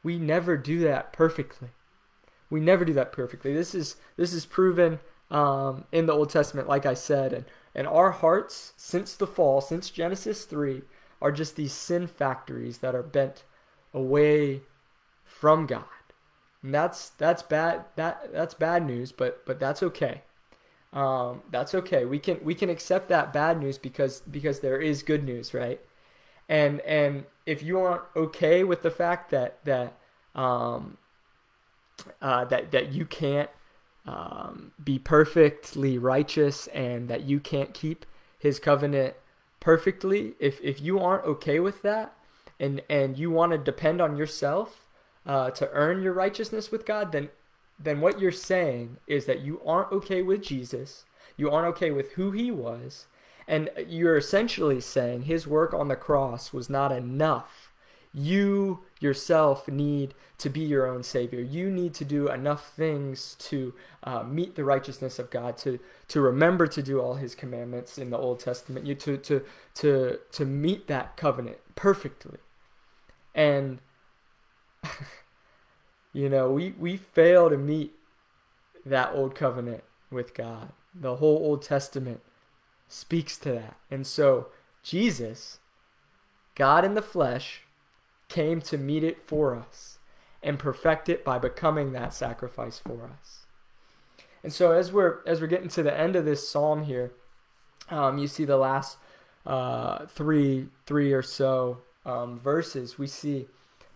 we 0.02 0.18
never 0.18 0.56
do 0.56 0.80
that 0.80 1.12
perfectly. 1.12 1.68
We 2.50 2.60
never 2.60 2.84
do 2.84 2.92
that 2.94 3.12
perfectly. 3.12 3.54
This 3.54 3.74
is 3.74 3.96
this 4.16 4.32
is 4.32 4.44
proven 4.44 5.00
um, 5.30 5.84
in 5.90 6.06
the 6.06 6.12
Old 6.12 6.30
Testament, 6.30 6.68
like 6.68 6.84
I 6.84 6.94
said, 6.94 7.32
and 7.32 7.44
and 7.74 7.86
our 7.86 8.10
hearts, 8.10 8.74
since 8.76 9.14
the 9.14 9.26
fall, 9.26 9.60
since 9.60 9.88
Genesis 9.88 10.44
3, 10.44 10.82
are 11.22 11.32
just 11.32 11.56
these 11.56 11.72
sin 11.72 12.06
factories 12.06 12.78
that 12.78 12.94
are 12.94 13.02
bent 13.02 13.44
away 13.94 14.62
from 15.24 15.66
God. 15.66 15.84
And 16.62 16.74
that's 16.74 17.10
that's 17.10 17.42
bad 17.42 17.86
that 17.96 18.32
that's 18.32 18.54
bad 18.54 18.86
news, 18.86 19.12
but 19.12 19.44
but 19.46 19.58
that's 19.58 19.82
okay. 19.82 20.22
Um, 20.92 21.42
that's 21.50 21.74
okay. 21.74 22.04
We 22.04 22.18
can 22.18 22.38
we 22.42 22.54
can 22.54 22.68
accept 22.68 23.08
that 23.08 23.32
bad 23.32 23.58
news 23.58 23.78
because 23.78 24.20
because 24.20 24.60
there 24.60 24.80
is 24.80 25.02
good 25.02 25.24
news, 25.24 25.54
right? 25.54 25.80
And 26.48 26.80
and 26.80 27.24
if 27.46 27.62
you 27.62 27.78
aren't 27.78 28.02
okay 28.14 28.64
with 28.64 28.82
the 28.82 28.90
fact 28.90 29.30
that 29.30 29.64
that 29.64 29.94
um, 30.34 30.98
uh, 32.20 32.44
that 32.46 32.70
that 32.72 32.92
you 32.92 33.04
can't 33.04 33.50
um, 34.06 34.72
be 34.82 34.98
perfectly 34.98 35.98
righteous 35.98 36.66
and 36.68 37.08
that 37.08 37.22
you 37.22 37.40
can't 37.40 37.74
keep 37.74 38.06
his 38.38 38.58
covenant 38.58 39.14
perfectly 39.60 40.34
if 40.40 40.60
if 40.62 40.80
you 40.80 40.98
aren't 40.98 41.24
okay 41.24 41.60
with 41.60 41.82
that 41.82 42.14
and 42.58 42.82
and 42.90 43.18
you 43.18 43.30
want 43.30 43.52
to 43.52 43.58
depend 43.58 44.00
on 44.00 44.16
yourself 44.16 44.86
uh, 45.24 45.50
to 45.50 45.68
earn 45.70 46.02
your 46.02 46.12
righteousness 46.12 46.72
with 46.72 46.84
God 46.84 47.12
then 47.12 47.28
then 47.82 48.00
what 48.00 48.20
you're 48.20 48.30
saying 48.32 48.98
is 49.06 49.26
that 49.26 49.40
you 49.40 49.60
aren't 49.66 49.92
okay 49.92 50.22
with 50.22 50.42
Jesus. 50.42 51.04
You 51.36 51.50
aren't 51.50 51.68
okay 51.68 51.90
with 51.90 52.12
who 52.12 52.30
he 52.30 52.50
was 52.50 53.06
and 53.52 53.70
you're 53.86 54.16
essentially 54.16 54.80
saying 54.80 55.22
his 55.22 55.46
work 55.46 55.72
on 55.72 55.88
the 55.88 55.96
cross 55.96 56.52
was 56.52 56.68
not 56.68 56.90
enough 56.90 57.72
you 58.14 58.80
yourself 59.00 59.68
need 59.68 60.14
to 60.38 60.50
be 60.50 60.60
your 60.60 60.86
own 60.86 61.02
savior. 61.02 61.40
You 61.40 61.70
need 61.70 61.94
to 61.94 62.04
do 62.04 62.28
enough 62.28 62.74
things 62.74 63.36
to 63.40 63.74
uh, 64.04 64.22
meet 64.22 64.54
the 64.54 64.64
righteousness 64.64 65.18
of 65.18 65.30
God, 65.30 65.56
to 65.58 65.78
to 66.08 66.20
remember 66.20 66.66
to 66.66 66.82
do 66.82 67.00
all 67.00 67.14
His 67.14 67.34
commandments 67.34 67.96
in 67.96 68.10
the 68.10 68.18
Old 68.18 68.40
Testament, 68.40 68.86
you 68.86 68.94
to 68.96 69.16
to 69.18 69.42
to 69.74 70.18
to 70.30 70.44
meet 70.44 70.88
that 70.88 71.16
covenant 71.16 71.58
perfectly. 71.74 72.38
And 73.34 73.78
you 76.12 76.28
know, 76.28 76.50
we 76.50 76.74
we 76.78 76.96
fail 76.96 77.48
to 77.48 77.56
meet 77.56 77.94
that 78.84 79.12
old 79.14 79.34
covenant 79.34 79.84
with 80.10 80.34
God. 80.34 80.72
The 80.94 81.16
whole 81.16 81.38
Old 81.38 81.62
Testament 81.62 82.20
speaks 82.92 83.38
to 83.38 83.52
that. 83.52 83.76
And 83.90 84.06
so 84.06 84.48
Jesus, 84.82 85.58
God 86.54 86.84
in 86.84 86.94
the 86.94 87.02
flesh, 87.02 87.62
came 88.28 88.60
to 88.60 88.76
meet 88.76 89.02
it 89.02 89.22
for 89.22 89.56
us 89.56 89.98
and 90.42 90.58
perfect 90.58 91.08
it 91.08 91.24
by 91.24 91.38
becoming 91.38 91.92
that 91.92 92.12
sacrifice 92.12 92.78
for 92.78 93.10
us. 93.18 93.46
And 94.42 94.52
so 94.52 94.72
as 94.72 94.92
we're 94.92 95.20
as 95.26 95.40
we're 95.40 95.46
getting 95.46 95.68
to 95.68 95.82
the 95.82 95.98
end 95.98 96.16
of 96.16 96.24
this 96.24 96.48
psalm 96.48 96.84
here, 96.84 97.12
um, 97.88 98.18
you 98.18 98.26
see 98.26 98.44
the 98.44 98.56
last 98.56 98.98
uh, 99.46 100.06
three 100.06 100.68
three 100.84 101.12
or 101.12 101.22
so 101.22 101.78
um, 102.04 102.38
verses. 102.38 102.98
We 102.98 103.06
see 103.06 103.46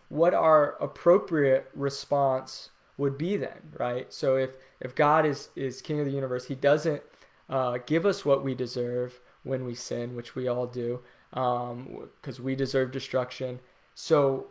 what 0.09 0.33
our 0.33 0.77
appropriate 0.81 1.69
response 1.75 2.71
would 2.97 3.19
be 3.19 3.37
then, 3.37 3.73
right? 3.77 4.13
So 4.13 4.37
if 4.37 4.51
if 4.81 4.95
God 4.95 5.27
is 5.27 5.51
is 5.57 5.83
King 5.83 6.01
of 6.01 6.07
the 6.07 6.13
universe, 6.13 6.47
He 6.47 6.55
doesn't 6.55 7.03
uh, 7.49 7.79
give 7.87 8.05
us 8.05 8.25
what 8.25 8.45
we 8.45 8.55
deserve 8.55 9.21
when 9.43 9.65
we 9.65 9.75
sin, 9.75 10.17
which 10.17 10.35
we 10.35 10.49
all 10.49 10.67
do, 10.67 11.01
because 11.31 12.39
um, 12.39 12.45
we 12.45 12.55
deserve 12.55 12.91
destruction. 12.91 13.61
So, 13.95 14.47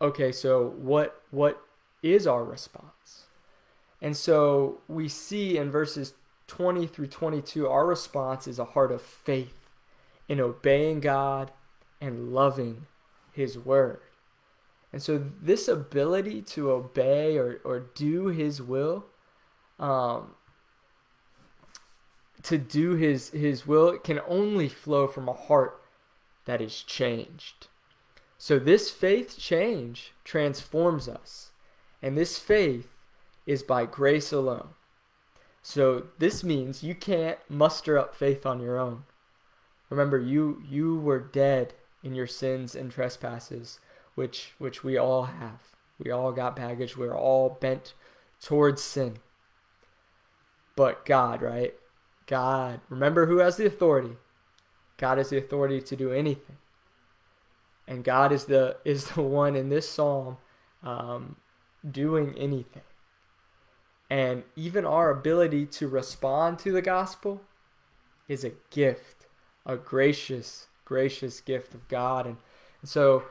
okay, 0.00 0.32
so 0.32 0.74
what 0.76 1.22
what 1.30 1.62
is 2.02 2.26
our 2.26 2.44
response? 2.44 3.24
And 4.00 4.16
so 4.16 4.80
we 4.88 5.08
see 5.08 5.56
in 5.56 5.70
verses 5.70 6.14
20 6.46 6.86
through 6.86 7.08
22, 7.08 7.68
our 7.68 7.86
response 7.86 8.46
is 8.46 8.58
a 8.58 8.64
heart 8.64 8.92
of 8.92 9.02
faith 9.02 9.70
in 10.28 10.40
obeying 10.40 11.00
God 11.00 11.50
and 12.00 12.32
loving 12.32 12.86
His 13.32 13.58
word. 13.58 14.00
And 14.92 15.02
so 15.02 15.18
this 15.18 15.68
ability 15.68 16.42
to 16.42 16.70
obey 16.70 17.36
or, 17.36 17.60
or 17.64 17.80
do 17.80 18.28
His 18.28 18.62
will, 18.62 19.06
um, 19.78 20.34
to 22.44 22.58
do 22.58 22.94
His 22.94 23.30
His 23.30 23.66
will, 23.66 23.88
it 23.88 24.04
can 24.04 24.20
only 24.26 24.68
flow 24.68 25.06
from 25.06 25.28
a 25.28 25.32
heart 25.32 25.80
that 26.44 26.60
is 26.60 26.82
changed. 26.82 27.68
So 28.38 28.58
this 28.58 28.90
faith 28.90 29.36
change 29.38 30.12
transforms 30.24 31.08
us. 31.08 31.50
And 32.00 32.16
this 32.16 32.38
faith 32.38 32.94
is 33.46 33.62
by 33.62 33.84
grace 33.84 34.32
alone. 34.32 34.68
So 35.62 36.04
this 36.18 36.44
means 36.44 36.84
you 36.84 36.94
can't 36.94 37.38
muster 37.48 37.98
up 37.98 38.14
faith 38.14 38.46
on 38.46 38.60
your 38.60 38.78
own. 38.78 39.04
Remember 39.90 40.18
you 40.18 40.62
you 40.68 40.96
were 40.96 41.18
dead 41.18 41.74
in 42.02 42.14
your 42.14 42.26
sins 42.26 42.74
and 42.74 42.90
trespasses, 42.90 43.80
which 44.14 44.52
which 44.58 44.84
we 44.84 44.96
all 44.96 45.24
have. 45.24 45.60
We 45.98 46.10
all 46.10 46.32
got 46.32 46.56
baggage. 46.56 46.96
We're 46.96 47.16
all 47.16 47.58
bent 47.60 47.94
towards 48.40 48.82
sin. 48.82 49.18
But 50.76 51.04
God, 51.04 51.42
right? 51.42 51.74
God, 52.28 52.80
remember 52.88 53.26
who 53.26 53.38
has 53.38 53.56
the 53.56 53.66
authority? 53.66 54.16
God 54.98 55.18
has 55.18 55.30
the 55.30 55.38
authority 55.38 55.80
to 55.80 55.96
do 55.96 56.12
anything. 56.12 56.58
And 57.88 58.04
God 58.04 58.32
is 58.32 58.44
the 58.44 58.76
is 58.84 59.06
the 59.12 59.22
one 59.22 59.56
in 59.56 59.70
this 59.70 59.88
psalm 59.88 60.36
um, 60.82 61.36
doing 61.90 62.34
anything. 62.38 62.82
And 64.10 64.44
even 64.56 64.84
our 64.84 65.10
ability 65.10 65.66
to 65.66 65.88
respond 65.88 66.58
to 66.60 66.72
the 66.72 66.82
gospel 66.82 67.40
is 68.28 68.44
a 68.44 68.52
gift, 68.70 69.26
a 69.64 69.76
gracious, 69.76 70.66
gracious 70.84 71.40
gift 71.40 71.74
of 71.74 71.88
God. 71.88 72.26
And, 72.26 72.36
and 72.82 72.90
so 72.90 73.24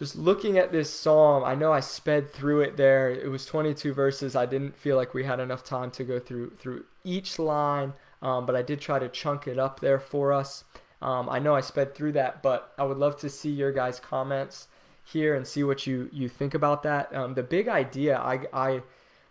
just 0.00 0.16
looking 0.16 0.56
at 0.56 0.72
this 0.72 0.88
psalm, 0.88 1.44
I 1.44 1.54
know 1.54 1.74
I 1.74 1.80
sped 1.80 2.32
through 2.32 2.62
it 2.62 2.78
there. 2.78 3.10
It 3.10 3.30
was 3.30 3.44
22 3.44 3.92
verses. 3.92 4.34
I 4.34 4.46
didn't 4.46 4.74
feel 4.74 4.96
like 4.96 5.12
we 5.12 5.24
had 5.24 5.40
enough 5.40 5.62
time 5.62 5.90
to 5.90 6.04
go 6.04 6.18
through 6.18 6.52
through 6.52 6.86
each 7.04 7.38
line, 7.38 7.92
um, 8.22 8.46
but 8.46 8.56
I 8.56 8.62
did 8.62 8.80
try 8.80 8.98
to 8.98 9.10
chunk 9.10 9.46
it 9.46 9.58
up 9.58 9.80
there 9.80 10.00
for 10.00 10.32
us. 10.32 10.64
Um, 11.02 11.28
I 11.28 11.38
know 11.38 11.54
I 11.54 11.60
sped 11.60 11.94
through 11.94 12.12
that, 12.12 12.42
but 12.42 12.72
I 12.78 12.84
would 12.84 12.96
love 12.96 13.18
to 13.18 13.28
see 13.28 13.50
your 13.50 13.72
guys' 13.72 14.00
comments 14.00 14.68
here 15.04 15.34
and 15.34 15.46
see 15.46 15.62
what 15.62 15.86
you 15.86 16.08
you 16.14 16.30
think 16.30 16.54
about 16.54 16.82
that. 16.84 17.14
Um, 17.14 17.34
the 17.34 17.42
big 17.42 17.68
idea 17.68 18.18
I 18.18 18.46
I 18.54 18.82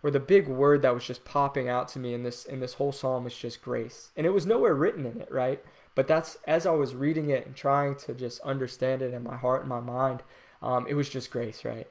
or 0.04 0.12
the 0.12 0.20
big 0.20 0.46
word 0.46 0.82
that 0.82 0.94
was 0.94 1.04
just 1.04 1.24
popping 1.24 1.68
out 1.68 1.88
to 1.88 1.98
me 1.98 2.14
in 2.14 2.22
this 2.22 2.44
in 2.44 2.60
this 2.60 2.74
whole 2.74 2.92
psalm 2.92 3.24
was 3.24 3.36
just 3.36 3.60
grace, 3.60 4.10
and 4.16 4.24
it 4.24 4.30
was 4.30 4.46
nowhere 4.46 4.74
written 4.74 5.04
in 5.04 5.20
it, 5.20 5.32
right? 5.32 5.64
But 5.96 6.06
that's 6.06 6.38
as 6.46 6.64
I 6.64 6.70
was 6.70 6.94
reading 6.94 7.28
it 7.28 7.44
and 7.44 7.56
trying 7.56 7.96
to 7.96 8.14
just 8.14 8.40
understand 8.42 9.02
it 9.02 9.12
in 9.12 9.24
my 9.24 9.36
heart 9.36 9.62
and 9.62 9.68
my 9.68 9.80
mind, 9.80 10.22
um, 10.62 10.86
it 10.88 10.94
was 10.94 11.08
just 11.08 11.30
grace, 11.30 11.64
right? 11.64 11.86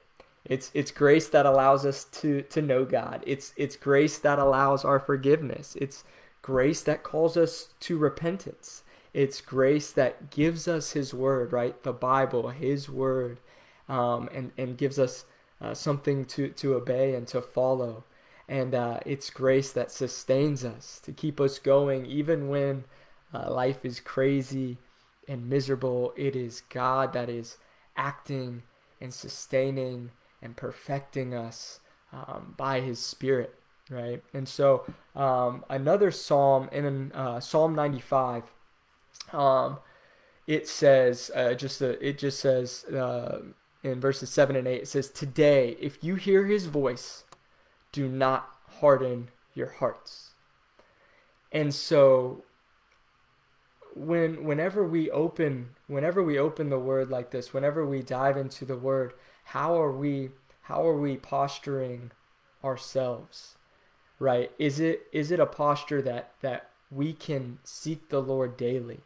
It's 0.45 0.71
it's 0.73 0.91
grace 0.91 1.27
that 1.29 1.45
allows 1.45 1.85
us 1.85 2.05
to 2.05 2.41
to 2.43 2.61
know 2.61 2.85
God. 2.85 3.23
It's 3.25 3.53
it's 3.57 3.75
grace 3.75 4.17
that 4.19 4.39
allows 4.39 4.85
our 4.85 4.99
forgiveness. 4.99 5.75
It's 5.79 6.03
grace 6.41 6.81
that 6.81 7.03
calls 7.03 7.35
us 7.37 7.69
to 7.81 7.97
repentance. 7.97 8.83
It's 9.13 9.41
grace 9.41 9.91
that 9.91 10.29
gives 10.29 10.67
us 10.67 10.91
His 10.91 11.13
Word, 11.13 11.51
right? 11.51 11.81
The 11.83 11.93
Bible, 11.93 12.49
His 12.49 12.89
Word, 12.89 13.39
um, 13.87 14.29
and 14.33 14.51
and 14.57 14.77
gives 14.77 14.97
us 14.97 15.25
uh, 15.61 15.73
something 15.73 16.25
to 16.25 16.49
to 16.49 16.75
obey 16.75 17.15
and 17.15 17.27
to 17.27 17.41
follow. 17.41 18.03
And 18.47 18.73
uh, 18.73 18.99
it's 19.05 19.29
grace 19.29 19.71
that 19.73 19.91
sustains 19.91 20.65
us 20.65 20.99
to 21.05 21.11
keep 21.11 21.39
us 21.39 21.59
going, 21.59 22.07
even 22.07 22.49
when 22.49 22.85
uh, 23.31 23.51
life 23.51 23.85
is 23.85 23.99
crazy 23.99 24.77
and 25.27 25.47
miserable. 25.47 26.13
It 26.17 26.35
is 26.35 26.63
God 26.69 27.13
that 27.13 27.29
is 27.29 27.57
acting 27.99 28.63
and 29.01 29.13
sustaining 29.13 30.11
and 30.41 30.55
perfecting 30.55 31.35
us 31.35 31.81
um, 32.13 32.55
by 32.57 32.79
His 32.79 32.99
Spirit, 32.99 33.53
right? 33.89 34.23
And 34.33 34.47
so, 34.47 34.85
um, 35.15 35.65
another 35.69 36.09
psalm 36.09 36.69
in 36.71 37.11
uh, 37.11 37.39
Psalm 37.39 37.75
95, 37.75 38.43
um, 39.33 39.77
it 40.47 40.67
says 40.67 41.29
uh, 41.35 41.53
just 41.53 41.81
a, 41.81 42.03
it 42.05 42.17
just 42.17 42.39
says 42.39 42.85
uh, 42.85 43.41
in 43.83 43.99
verses 43.99 44.29
seven 44.29 44.55
and 44.55 44.67
eight, 44.67 44.83
it 44.83 44.87
says, 44.87 45.09
"Today, 45.09 45.77
if 45.79 46.03
you 46.03 46.15
hear 46.15 46.45
His 46.45 46.65
voice, 46.65 47.25
do 47.91 48.07
not 48.07 48.49
harden 48.79 49.29
your 49.53 49.69
hearts." 49.73 50.31
And 51.51 51.73
so 51.73 52.43
when 53.95 54.43
whenever 54.43 54.85
we 54.87 55.09
open 55.11 55.69
whenever 55.87 56.23
we 56.23 56.37
open 56.37 56.69
the 56.69 56.79
word 56.79 57.09
like 57.09 57.31
this 57.31 57.53
whenever 57.53 57.85
we 57.85 58.01
dive 58.01 58.37
into 58.37 58.63
the 58.65 58.77
word 58.77 59.13
how 59.45 59.79
are 59.79 59.91
we 59.91 60.29
how 60.69 60.87
are 60.87 60.97
we 60.97 61.17
posturing 61.17 62.11
ourselves? 62.63 63.57
Right? 64.19 64.51
Is 64.59 64.79
it 64.79 65.07
is 65.11 65.31
it 65.31 65.39
a 65.39 65.47
posture 65.47 66.01
that 66.03 66.33
that 66.41 66.69
we 66.91 67.13
can 67.13 67.57
seek 67.63 68.09
the 68.09 68.21
lord 68.21 68.55
daily? 68.55 68.99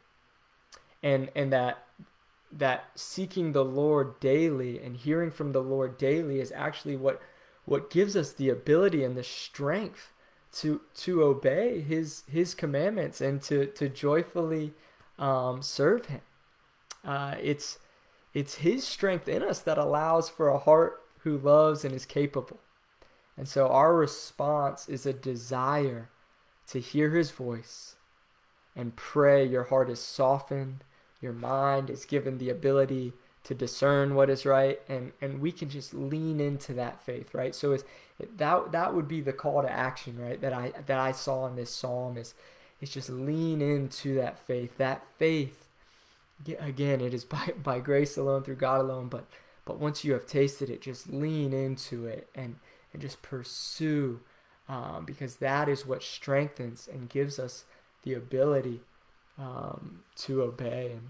And 1.01 1.29
and 1.35 1.53
that 1.53 1.85
that 2.51 2.91
seeking 2.95 3.53
the 3.53 3.63
lord 3.63 4.19
daily 4.19 4.79
and 4.79 4.97
hearing 4.97 5.31
from 5.31 5.53
the 5.53 5.63
lord 5.63 5.97
daily 5.97 6.39
is 6.39 6.51
actually 6.51 6.97
what 6.97 7.21
what 7.65 7.89
gives 7.89 8.15
us 8.15 8.33
the 8.33 8.49
ability 8.49 9.03
and 9.03 9.15
the 9.15 9.23
strength 9.23 10.11
to 10.53 10.81
to 10.95 11.23
obey 11.23 11.81
his 11.81 12.23
his 12.31 12.53
commandments 12.53 13.21
and 13.21 13.41
to 13.43 13.65
to 13.67 13.89
joyfully 13.89 14.73
um, 15.17 15.61
serve 15.61 16.05
him. 16.07 16.21
Uh, 17.03 17.35
it's 17.41 17.79
it's 18.33 18.55
his 18.55 18.83
strength 18.83 19.27
in 19.27 19.43
us 19.43 19.59
that 19.59 19.77
allows 19.77 20.29
for 20.29 20.49
a 20.49 20.59
heart 20.59 21.01
who 21.19 21.37
loves 21.37 21.83
and 21.83 21.93
is 21.93 22.05
capable. 22.05 22.59
And 23.35 23.47
so 23.47 23.67
our 23.67 23.95
response 23.95 24.87
is 24.87 25.05
a 25.05 25.13
desire 25.13 26.09
to 26.67 26.79
hear 26.79 27.11
his 27.11 27.31
voice 27.31 27.95
and 28.75 28.95
pray 28.95 29.45
your 29.45 29.65
heart 29.65 29.89
is 29.89 29.99
softened, 29.99 30.83
your 31.21 31.33
mind 31.33 31.89
is 31.89 32.05
given 32.05 32.37
the 32.37 32.49
ability 32.49 33.13
to 33.43 33.53
discern 33.53 34.15
what 34.15 34.29
is 34.29 34.45
right 34.45 34.79
and 34.87 35.11
and 35.21 35.41
we 35.41 35.51
can 35.51 35.69
just 35.69 35.93
lean 35.93 36.39
into 36.39 36.73
that 36.73 37.01
faith 37.01 37.33
right 37.33 37.53
so 37.53 37.73
it's 37.73 37.83
that 38.37 38.71
that 38.71 38.93
would 38.93 39.07
be 39.07 39.21
the 39.21 39.33
call 39.33 39.61
to 39.61 39.71
action 39.71 40.17
right 40.17 40.41
that 40.41 40.53
i 40.53 40.71
that 40.85 40.99
i 40.99 41.11
saw 41.11 41.47
in 41.47 41.55
this 41.55 41.73
psalm 41.73 42.17
is 42.17 42.33
is 42.81 42.89
just 42.89 43.09
lean 43.09 43.61
into 43.61 44.15
that 44.15 44.37
faith 44.37 44.77
that 44.77 45.03
faith 45.17 45.67
again 46.59 47.01
it 47.01 47.13
is 47.13 47.23
by 47.23 47.53
by 47.61 47.79
grace 47.79 48.17
alone 48.17 48.43
through 48.43 48.55
god 48.55 48.81
alone 48.81 49.07
but 49.07 49.25
but 49.65 49.79
once 49.79 50.03
you 50.03 50.13
have 50.13 50.25
tasted 50.25 50.69
it 50.69 50.81
just 50.81 51.11
lean 51.11 51.53
into 51.53 52.05
it 52.05 52.27
and 52.35 52.55
and 52.91 53.01
just 53.01 53.21
pursue 53.21 54.19
um, 54.69 55.03
because 55.05 55.37
that 55.37 55.67
is 55.67 55.85
what 55.85 56.01
strengthens 56.01 56.87
and 56.91 57.09
gives 57.09 57.37
us 57.37 57.65
the 58.03 58.13
ability 58.13 58.81
um, 59.37 60.01
to 60.15 60.41
obey 60.41 60.91
and, 60.93 61.09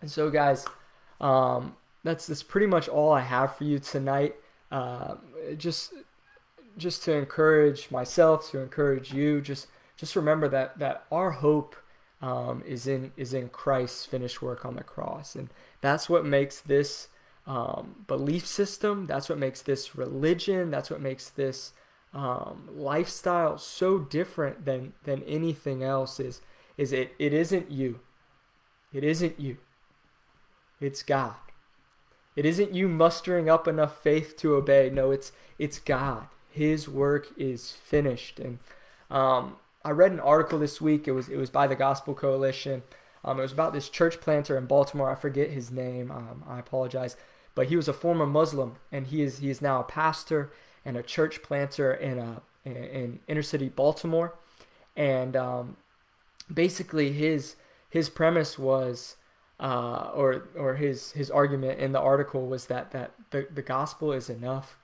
and 0.00 0.10
so 0.10 0.30
guys 0.30 0.66
um, 1.20 1.76
that's 2.02 2.26
that's 2.26 2.42
pretty 2.42 2.66
much 2.66 2.88
all 2.88 3.12
I 3.12 3.20
have 3.20 3.56
for 3.56 3.64
you 3.64 3.78
tonight. 3.78 4.36
Uh, 4.70 5.16
just 5.56 5.92
just 6.76 7.02
to 7.04 7.12
encourage 7.12 7.90
myself, 7.90 8.50
to 8.50 8.60
encourage 8.60 9.12
you. 9.12 9.40
Just 9.40 9.66
just 9.96 10.16
remember 10.16 10.48
that 10.48 10.78
that 10.78 11.04
our 11.10 11.30
hope 11.30 11.76
um, 12.22 12.62
is 12.66 12.86
in 12.86 13.12
is 13.16 13.34
in 13.34 13.48
Christ's 13.48 14.06
finished 14.06 14.42
work 14.42 14.64
on 14.64 14.76
the 14.76 14.84
cross, 14.84 15.34
and 15.34 15.50
that's 15.80 16.08
what 16.08 16.24
makes 16.24 16.60
this 16.60 17.08
um, 17.46 18.04
belief 18.06 18.46
system. 18.46 19.06
That's 19.06 19.28
what 19.28 19.38
makes 19.38 19.62
this 19.62 19.96
religion. 19.96 20.70
That's 20.70 20.90
what 20.90 21.00
makes 21.00 21.28
this 21.28 21.72
um, 22.12 22.68
lifestyle 22.72 23.58
so 23.58 23.98
different 23.98 24.64
than 24.64 24.92
than 25.04 25.22
anything 25.24 25.82
else. 25.82 26.20
Is 26.20 26.40
is 26.76 26.92
it? 26.92 27.14
It 27.18 27.32
isn't 27.32 27.70
you. 27.70 28.00
It 28.92 29.04
isn't 29.04 29.38
you. 29.38 29.58
It's 30.80 31.02
God. 31.02 31.36
It 32.36 32.46
isn't 32.46 32.74
you 32.74 32.88
mustering 32.88 33.50
up 33.50 33.68
enough 33.68 34.02
faith 34.02 34.36
to 34.38 34.54
obey. 34.54 34.90
No, 34.90 35.10
it's 35.10 35.32
it's 35.58 35.78
God. 35.78 36.28
His 36.50 36.88
work 36.88 37.28
is 37.36 37.72
finished. 37.72 38.40
And 38.40 38.58
um, 39.10 39.56
I 39.84 39.90
read 39.90 40.12
an 40.12 40.20
article 40.20 40.58
this 40.58 40.80
week. 40.80 41.08
It 41.08 41.12
was 41.12 41.28
it 41.28 41.36
was 41.36 41.50
by 41.50 41.66
the 41.66 41.76
Gospel 41.76 42.14
Coalition. 42.14 42.82
Um, 43.24 43.38
it 43.38 43.42
was 43.42 43.52
about 43.52 43.72
this 43.72 43.88
church 43.88 44.20
planter 44.20 44.56
in 44.56 44.66
Baltimore. 44.66 45.10
I 45.10 45.14
forget 45.14 45.50
his 45.50 45.70
name. 45.70 46.10
Um, 46.10 46.44
I 46.48 46.58
apologize, 46.58 47.16
but 47.54 47.66
he 47.66 47.76
was 47.76 47.88
a 47.88 47.92
former 47.92 48.26
Muslim, 48.26 48.76
and 48.90 49.06
he 49.06 49.22
is 49.22 49.38
he 49.38 49.50
is 49.50 49.62
now 49.62 49.80
a 49.80 49.84
pastor 49.84 50.52
and 50.84 50.96
a 50.96 51.02
church 51.02 51.42
planter 51.42 51.92
in 51.92 52.18
a 52.18 52.42
in, 52.64 52.76
in 52.76 53.20
inner 53.28 53.42
city 53.42 53.68
Baltimore. 53.68 54.34
And 54.96 55.36
um, 55.36 55.76
basically, 56.52 57.12
his 57.12 57.56
his 57.88 58.08
premise 58.08 58.58
was 58.58 59.16
uh, 59.58 60.10
or 60.14 60.48
or 60.56 60.76
his 60.76 61.12
his 61.12 61.30
argument 61.30 61.78
in 61.78 61.92
the 61.92 62.00
article 62.00 62.46
was 62.46 62.66
that 62.66 62.90
that 62.92 63.12
the, 63.30 63.46
the 63.52 63.62
gospel 63.62 64.12
is 64.12 64.30
enough, 64.30 64.78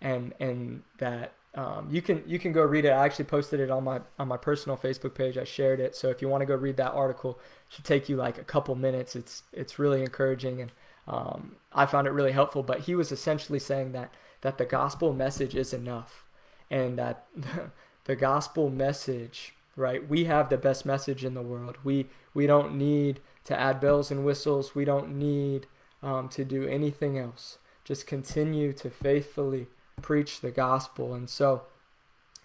and 0.00 0.34
and 0.40 0.82
that 0.98 1.32
um, 1.54 1.88
you 1.90 2.02
can 2.02 2.22
you 2.26 2.38
can 2.38 2.52
go 2.52 2.62
read 2.62 2.84
it. 2.84 2.90
I 2.90 3.04
actually 3.04 3.24
posted 3.24 3.60
it 3.60 3.70
on 3.70 3.84
my 3.84 4.00
on 4.18 4.28
my 4.28 4.36
personal 4.36 4.76
Facebook 4.76 5.14
page. 5.14 5.38
I 5.38 5.44
shared 5.44 5.80
it. 5.80 5.96
So 5.96 6.08
if 6.10 6.20
you 6.20 6.28
want 6.28 6.42
to 6.42 6.46
go 6.46 6.54
read 6.54 6.76
that 6.76 6.92
article, 6.92 7.38
it 7.68 7.74
should 7.74 7.84
take 7.84 8.08
you 8.08 8.16
like 8.16 8.38
a 8.38 8.44
couple 8.44 8.74
minutes. 8.74 9.16
It's 9.16 9.42
it's 9.52 9.78
really 9.78 10.02
encouraging 10.02 10.60
and 10.60 10.72
um, 11.08 11.56
I 11.72 11.86
found 11.86 12.06
it 12.06 12.10
really 12.10 12.32
helpful. 12.32 12.62
But 12.62 12.80
he 12.80 12.94
was 12.94 13.12
essentially 13.12 13.58
saying 13.58 13.92
that 13.92 14.12
that 14.42 14.58
the 14.58 14.64
gospel 14.64 15.12
message 15.12 15.54
is 15.54 15.72
enough, 15.72 16.24
and 16.70 16.98
that 16.98 17.26
the 18.04 18.16
gospel 18.16 18.70
message, 18.70 19.54
right? 19.76 20.06
We 20.06 20.24
have 20.24 20.50
the 20.50 20.58
best 20.58 20.84
message 20.84 21.24
in 21.24 21.34
the 21.34 21.42
world. 21.42 21.78
We 21.84 22.06
we 22.34 22.46
don't 22.46 22.76
need 22.76 23.20
to 23.44 23.58
add 23.58 23.80
bells 23.80 24.10
and 24.10 24.24
whistles. 24.24 24.74
We 24.74 24.84
don't 24.84 25.16
need 25.16 25.66
um, 26.02 26.28
to 26.30 26.44
do 26.44 26.66
anything 26.66 27.18
else. 27.18 27.58
Just 27.84 28.06
continue 28.06 28.72
to 28.74 28.90
faithfully 28.90 29.68
preach 30.06 30.40
the 30.40 30.52
gospel. 30.52 31.14
And 31.14 31.28
so 31.28 31.62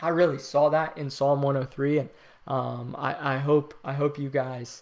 I 0.02 0.10
really 0.10 0.40
saw 0.40 0.70
that 0.70 0.98
in 0.98 1.12
Psalm 1.12 1.44
103. 1.44 2.00
And 2.00 2.10
um, 2.48 2.96
I, 2.98 3.36
I, 3.36 3.38
hope 3.38 3.76
I 3.84 3.94
hope 3.94 4.18
you 4.18 4.30
guys 4.30 4.82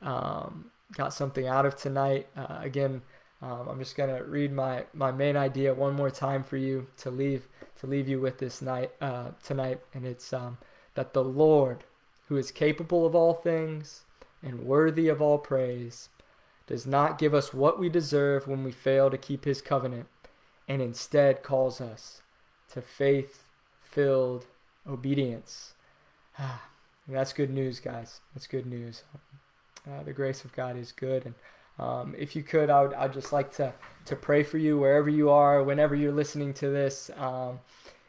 um, 0.00 0.70
got 0.92 1.12
something 1.12 1.48
out 1.48 1.66
of 1.66 1.74
tonight. 1.74 2.28
Uh, 2.36 2.60
again, 2.62 3.02
um, 3.42 3.66
I'm 3.68 3.80
just 3.80 3.96
gonna 3.96 4.22
read 4.22 4.52
my, 4.52 4.84
my 4.94 5.10
main 5.10 5.36
idea 5.36 5.74
one 5.74 5.94
more 5.94 6.10
time 6.10 6.44
for 6.44 6.56
you 6.56 6.86
to 6.98 7.10
leave 7.10 7.48
to 7.80 7.86
leave 7.88 8.06
you 8.06 8.20
with 8.20 8.38
this 8.38 8.60
night 8.62 8.90
uh, 9.00 9.30
tonight, 9.42 9.80
and 9.94 10.06
it's 10.06 10.32
um, 10.34 10.58
that 10.94 11.14
the 11.14 11.24
Lord, 11.24 11.84
who 12.28 12.36
is 12.36 12.50
capable 12.50 13.06
of 13.06 13.14
all 13.14 13.32
things, 13.32 14.04
and 14.42 14.60
worthy 14.60 15.08
of 15.08 15.22
all 15.22 15.38
praise, 15.38 16.10
does 16.66 16.86
not 16.86 17.18
give 17.18 17.32
us 17.32 17.54
what 17.54 17.80
we 17.80 17.88
deserve 17.88 18.46
when 18.46 18.62
we 18.62 18.70
fail 18.70 19.08
to 19.08 19.16
keep 19.16 19.46
his 19.46 19.62
covenant, 19.62 20.06
and 20.70 20.80
instead 20.80 21.42
calls 21.42 21.80
us 21.80 22.22
to 22.72 22.80
faith 22.80 23.42
filled 23.82 24.46
obedience. 24.88 25.74
that's 27.08 27.32
good 27.32 27.50
news, 27.50 27.80
guys. 27.80 28.20
That's 28.32 28.46
good 28.46 28.66
news. 28.66 29.02
Uh, 29.84 30.04
the 30.04 30.12
grace 30.12 30.44
of 30.44 30.52
God 30.52 30.76
is 30.76 30.92
good. 30.92 31.26
And 31.26 31.34
um, 31.84 32.14
if 32.16 32.36
you 32.36 32.44
could, 32.44 32.70
I 32.70 32.82
would 32.82 32.94
I'd 32.94 33.12
just 33.12 33.32
like 33.32 33.52
to, 33.56 33.74
to 34.04 34.14
pray 34.14 34.44
for 34.44 34.58
you 34.58 34.78
wherever 34.78 35.10
you 35.10 35.28
are, 35.28 35.60
whenever 35.64 35.96
you're 35.96 36.12
listening 36.12 36.54
to 36.54 36.68
this. 36.68 37.10
Um, 37.16 37.58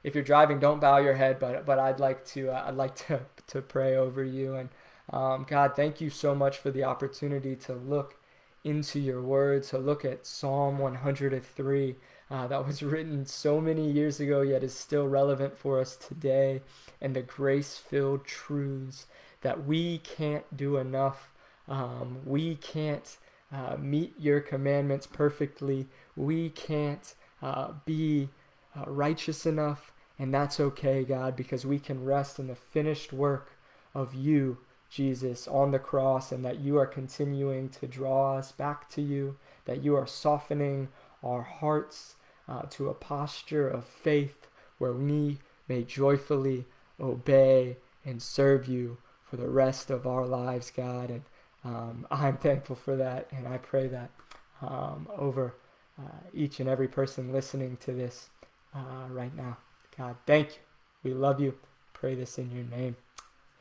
if 0.04 0.14
you're 0.14 0.24
driving, 0.24 0.60
don't 0.60 0.80
bow 0.80 0.98
your 0.98 1.16
head, 1.16 1.40
but 1.40 1.66
but 1.66 1.80
I'd 1.80 2.00
like 2.00 2.24
to 2.26 2.52
uh, 2.52 2.66
I'd 2.68 2.76
like 2.76 2.94
to 3.08 3.22
to 3.48 3.62
pray 3.64 3.96
over 3.96 4.24
you. 4.24 4.54
And 4.54 4.70
um, 5.10 5.48
God, 5.50 5.76
thank 5.76 6.00
you 6.00 6.12
so 6.12 6.36
much 6.36 6.60
for 6.60 6.70
the 6.70 6.84
opportunity 6.84 7.56
to 7.56 7.74
look 7.74 8.20
into 8.64 9.00
your 9.00 9.22
word, 9.22 9.64
to 9.64 9.80
look 9.80 10.06
at 10.06 10.28
Psalm 10.28 10.78
103 10.78 11.96
uh, 12.32 12.48
that 12.48 12.66
was 12.66 12.82
written 12.82 13.26
so 13.26 13.60
many 13.60 13.92
years 13.92 14.22
ago, 14.22 14.42
yet 14.42 14.64
is 14.64 14.74
still 14.74 15.06
relevant 15.06 15.58
for 15.58 15.82
us 15.82 15.98
today, 15.98 16.62
and 17.02 17.14
the 17.14 17.22
grace 17.22 17.76
filled 17.76 18.24
truths 18.24 19.06
that 19.42 19.66
we 19.66 19.98
can't 19.98 20.56
do 20.56 20.78
enough. 20.78 21.34
Um, 21.68 22.20
we 22.26 22.56
can't 22.56 23.18
uh, 23.52 23.76
meet 23.78 24.14
your 24.18 24.40
commandments 24.40 25.06
perfectly. 25.06 25.88
We 26.16 26.50
can't 26.50 27.14
uh, 27.42 27.74
be 27.84 28.30
uh, 28.78 28.90
righteous 28.90 29.46
enough, 29.46 29.92
and 30.18 30.34
that's 30.34 30.58
okay, 30.58 31.04
God, 31.04 31.36
because 31.36 31.66
we 31.66 31.80
can 31.80 32.06
rest 32.06 32.40
in 32.40 32.48
the 32.48 32.56
finished 32.56 33.12
work 33.12 33.58
of 33.94 34.16
you, 34.16 34.60
Jesus, 34.90 35.50
on 35.50 35.72
the 35.72 35.80
cross, 35.80 36.32
and 36.32 36.46
that 36.46 36.60
you 36.60 36.78
are 36.78 36.88
continuing 36.88 37.68
to 37.70 37.88
draw 37.88 38.38
us 38.38 38.54
back 38.54 38.88
to 38.92 39.02
you, 39.02 39.36
that 39.66 39.84
you 39.84 39.98
are 39.98 40.08
softening 40.08 40.88
our 41.22 41.42
hearts 41.42 42.16
uh, 42.48 42.64
to 42.72 42.90
a 42.90 42.94
posture 42.94 43.68
of 43.68 43.86
faith 43.86 44.48
where 44.78 44.94
we 44.94 45.40
may 45.68 45.84
joyfully 45.84 46.66
obey 47.00 47.78
and 48.06 48.22
serve 48.22 48.68
you 48.68 48.98
for 49.24 49.38
the 49.38 49.50
rest 49.50 49.90
of 49.90 50.06
our 50.06 50.26
lives, 50.26 50.72
God. 50.72 51.10
And 51.10 51.22
um, 51.64 52.08
I'm 52.12 52.38
thankful 52.38 52.76
for 52.76 52.96
that, 52.98 53.28
and 53.32 53.48
I 53.48 53.58
pray 53.58 53.88
that 53.88 54.10
um, 54.62 55.08
over 55.16 55.56
uh, 56.00 56.28
each 56.34 56.60
and 56.60 56.68
every 56.68 56.88
person 56.88 57.32
listening 57.32 57.78
to 57.78 57.92
this 57.92 58.30
uh, 58.76 59.08
right 59.10 59.36
now. 59.36 59.58
God, 59.98 60.16
thank 60.26 60.50
you. 60.50 60.60
We 61.04 61.14
love 61.14 61.40
you. 61.40 61.56
Pray 61.94 62.16
this 62.16 62.38
in 62.38 62.52
your 62.52 62.64
name. 62.66 62.96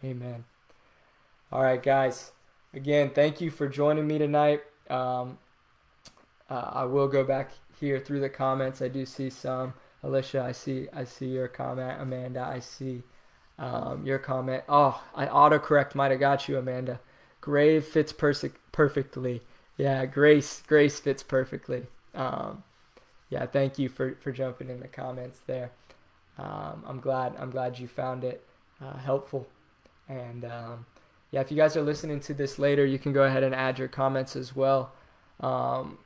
Amen. 0.02 0.44
All 1.52 1.62
right, 1.62 1.82
guys. 1.82 2.32
Again, 2.72 3.10
thank 3.14 3.40
you 3.40 3.50
for 3.50 3.68
joining 3.68 4.06
me 4.06 4.18
tonight. 4.18 4.62
Um, 4.88 5.38
uh, 6.48 6.70
I 6.72 6.84
will 6.84 7.08
go 7.08 7.24
back 7.24 7.50
here 7.80 7.98
through 7.98 8.20
the 8.20 8.28
comments. 8.28 8.82
I 8.82 8.88
do 8.88 9.04
see 9.06 9.30
some. 9.30 9.74
Alicia, 10.02 10.42
I 10.42 10.52
see 10.52 10.88
I 10.92 11.04
see 11.04 11.26
your 11.26 11.48
comment. 11.48 12.00
Amanda, 12.00 12.42
I 12.42 12.60
see 12.60 13.02
um, 13.58 14.06
your 14.06 14.18
comment. 14.18 14.64
Oh, 14.68 15.02
I 15.14 15.26
autocorrect 15.26 15.94
might 15.94 16.10
have 16.10 16.20
got 16.20 16.48
you, 16.48 16.58
Amanda. 16.58 17.00
Grave 17.40 17.84
fits 17.84 18.12
perfectly. 18.12 19.42
Yeah, 19.76 20.06
Grace 20.06 20.62
Grace 20.66 21.00
fits 21.00 21.22
perfectly. 21.22 21.86
Um, 22.14 22.64
yeah, 23.28 23.46
thank 23.46 23.78
you 23.78 23.88
for, 23.88 24.16
for 24.20 24.32
jumping 24.32 24.68
in 24.68 24.80
the 24.80 24.88
comments 24.88 25.40
there. 25.46 25.70
Um, 26.38 26.84
I'm 26.86 27.00
glad 27.00 27.34
I'm 27.38 27.50
glad 27.50 27.78
you 27.78 27.88
found 27.88 28.24
it 28.24 28.44
uh, 28.82 28.96
helpful. 28.96 29.46
And 30.08 30.44
um, 30.44 30.86
yeah, 31.30 31.40
if 31.40 31.50
you 31.50 31.56
guys 31.56 31.76
are 31.76 31.82
listening 31.82 32.20
to 32.20 32.34
this 32.34 32.58
later, 32.58 32.84
you 32.84 32.98
can 32.98 33.12
go 33.12 33.24
ahead 33.24 33.42
and 33.42 33.54
add 33.54 33.78
your 33.78 33.88
comments 33.88 34.34
as 34.34 34.56
well. 34.56 34.92
Um, 35.38 35.98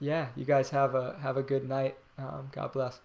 yeah, 0.00 0.28
you 0.36 0.44
guys 0.44 0.70
have 0.70 0.94
a 0.94 1.16
have 1.22 1.36
a 1.36 1.42
good 1.42 1.68
night. 1.68 1.96
Um, 2.18 2.48
God 2.52 2.72
bless. 2.72 3.00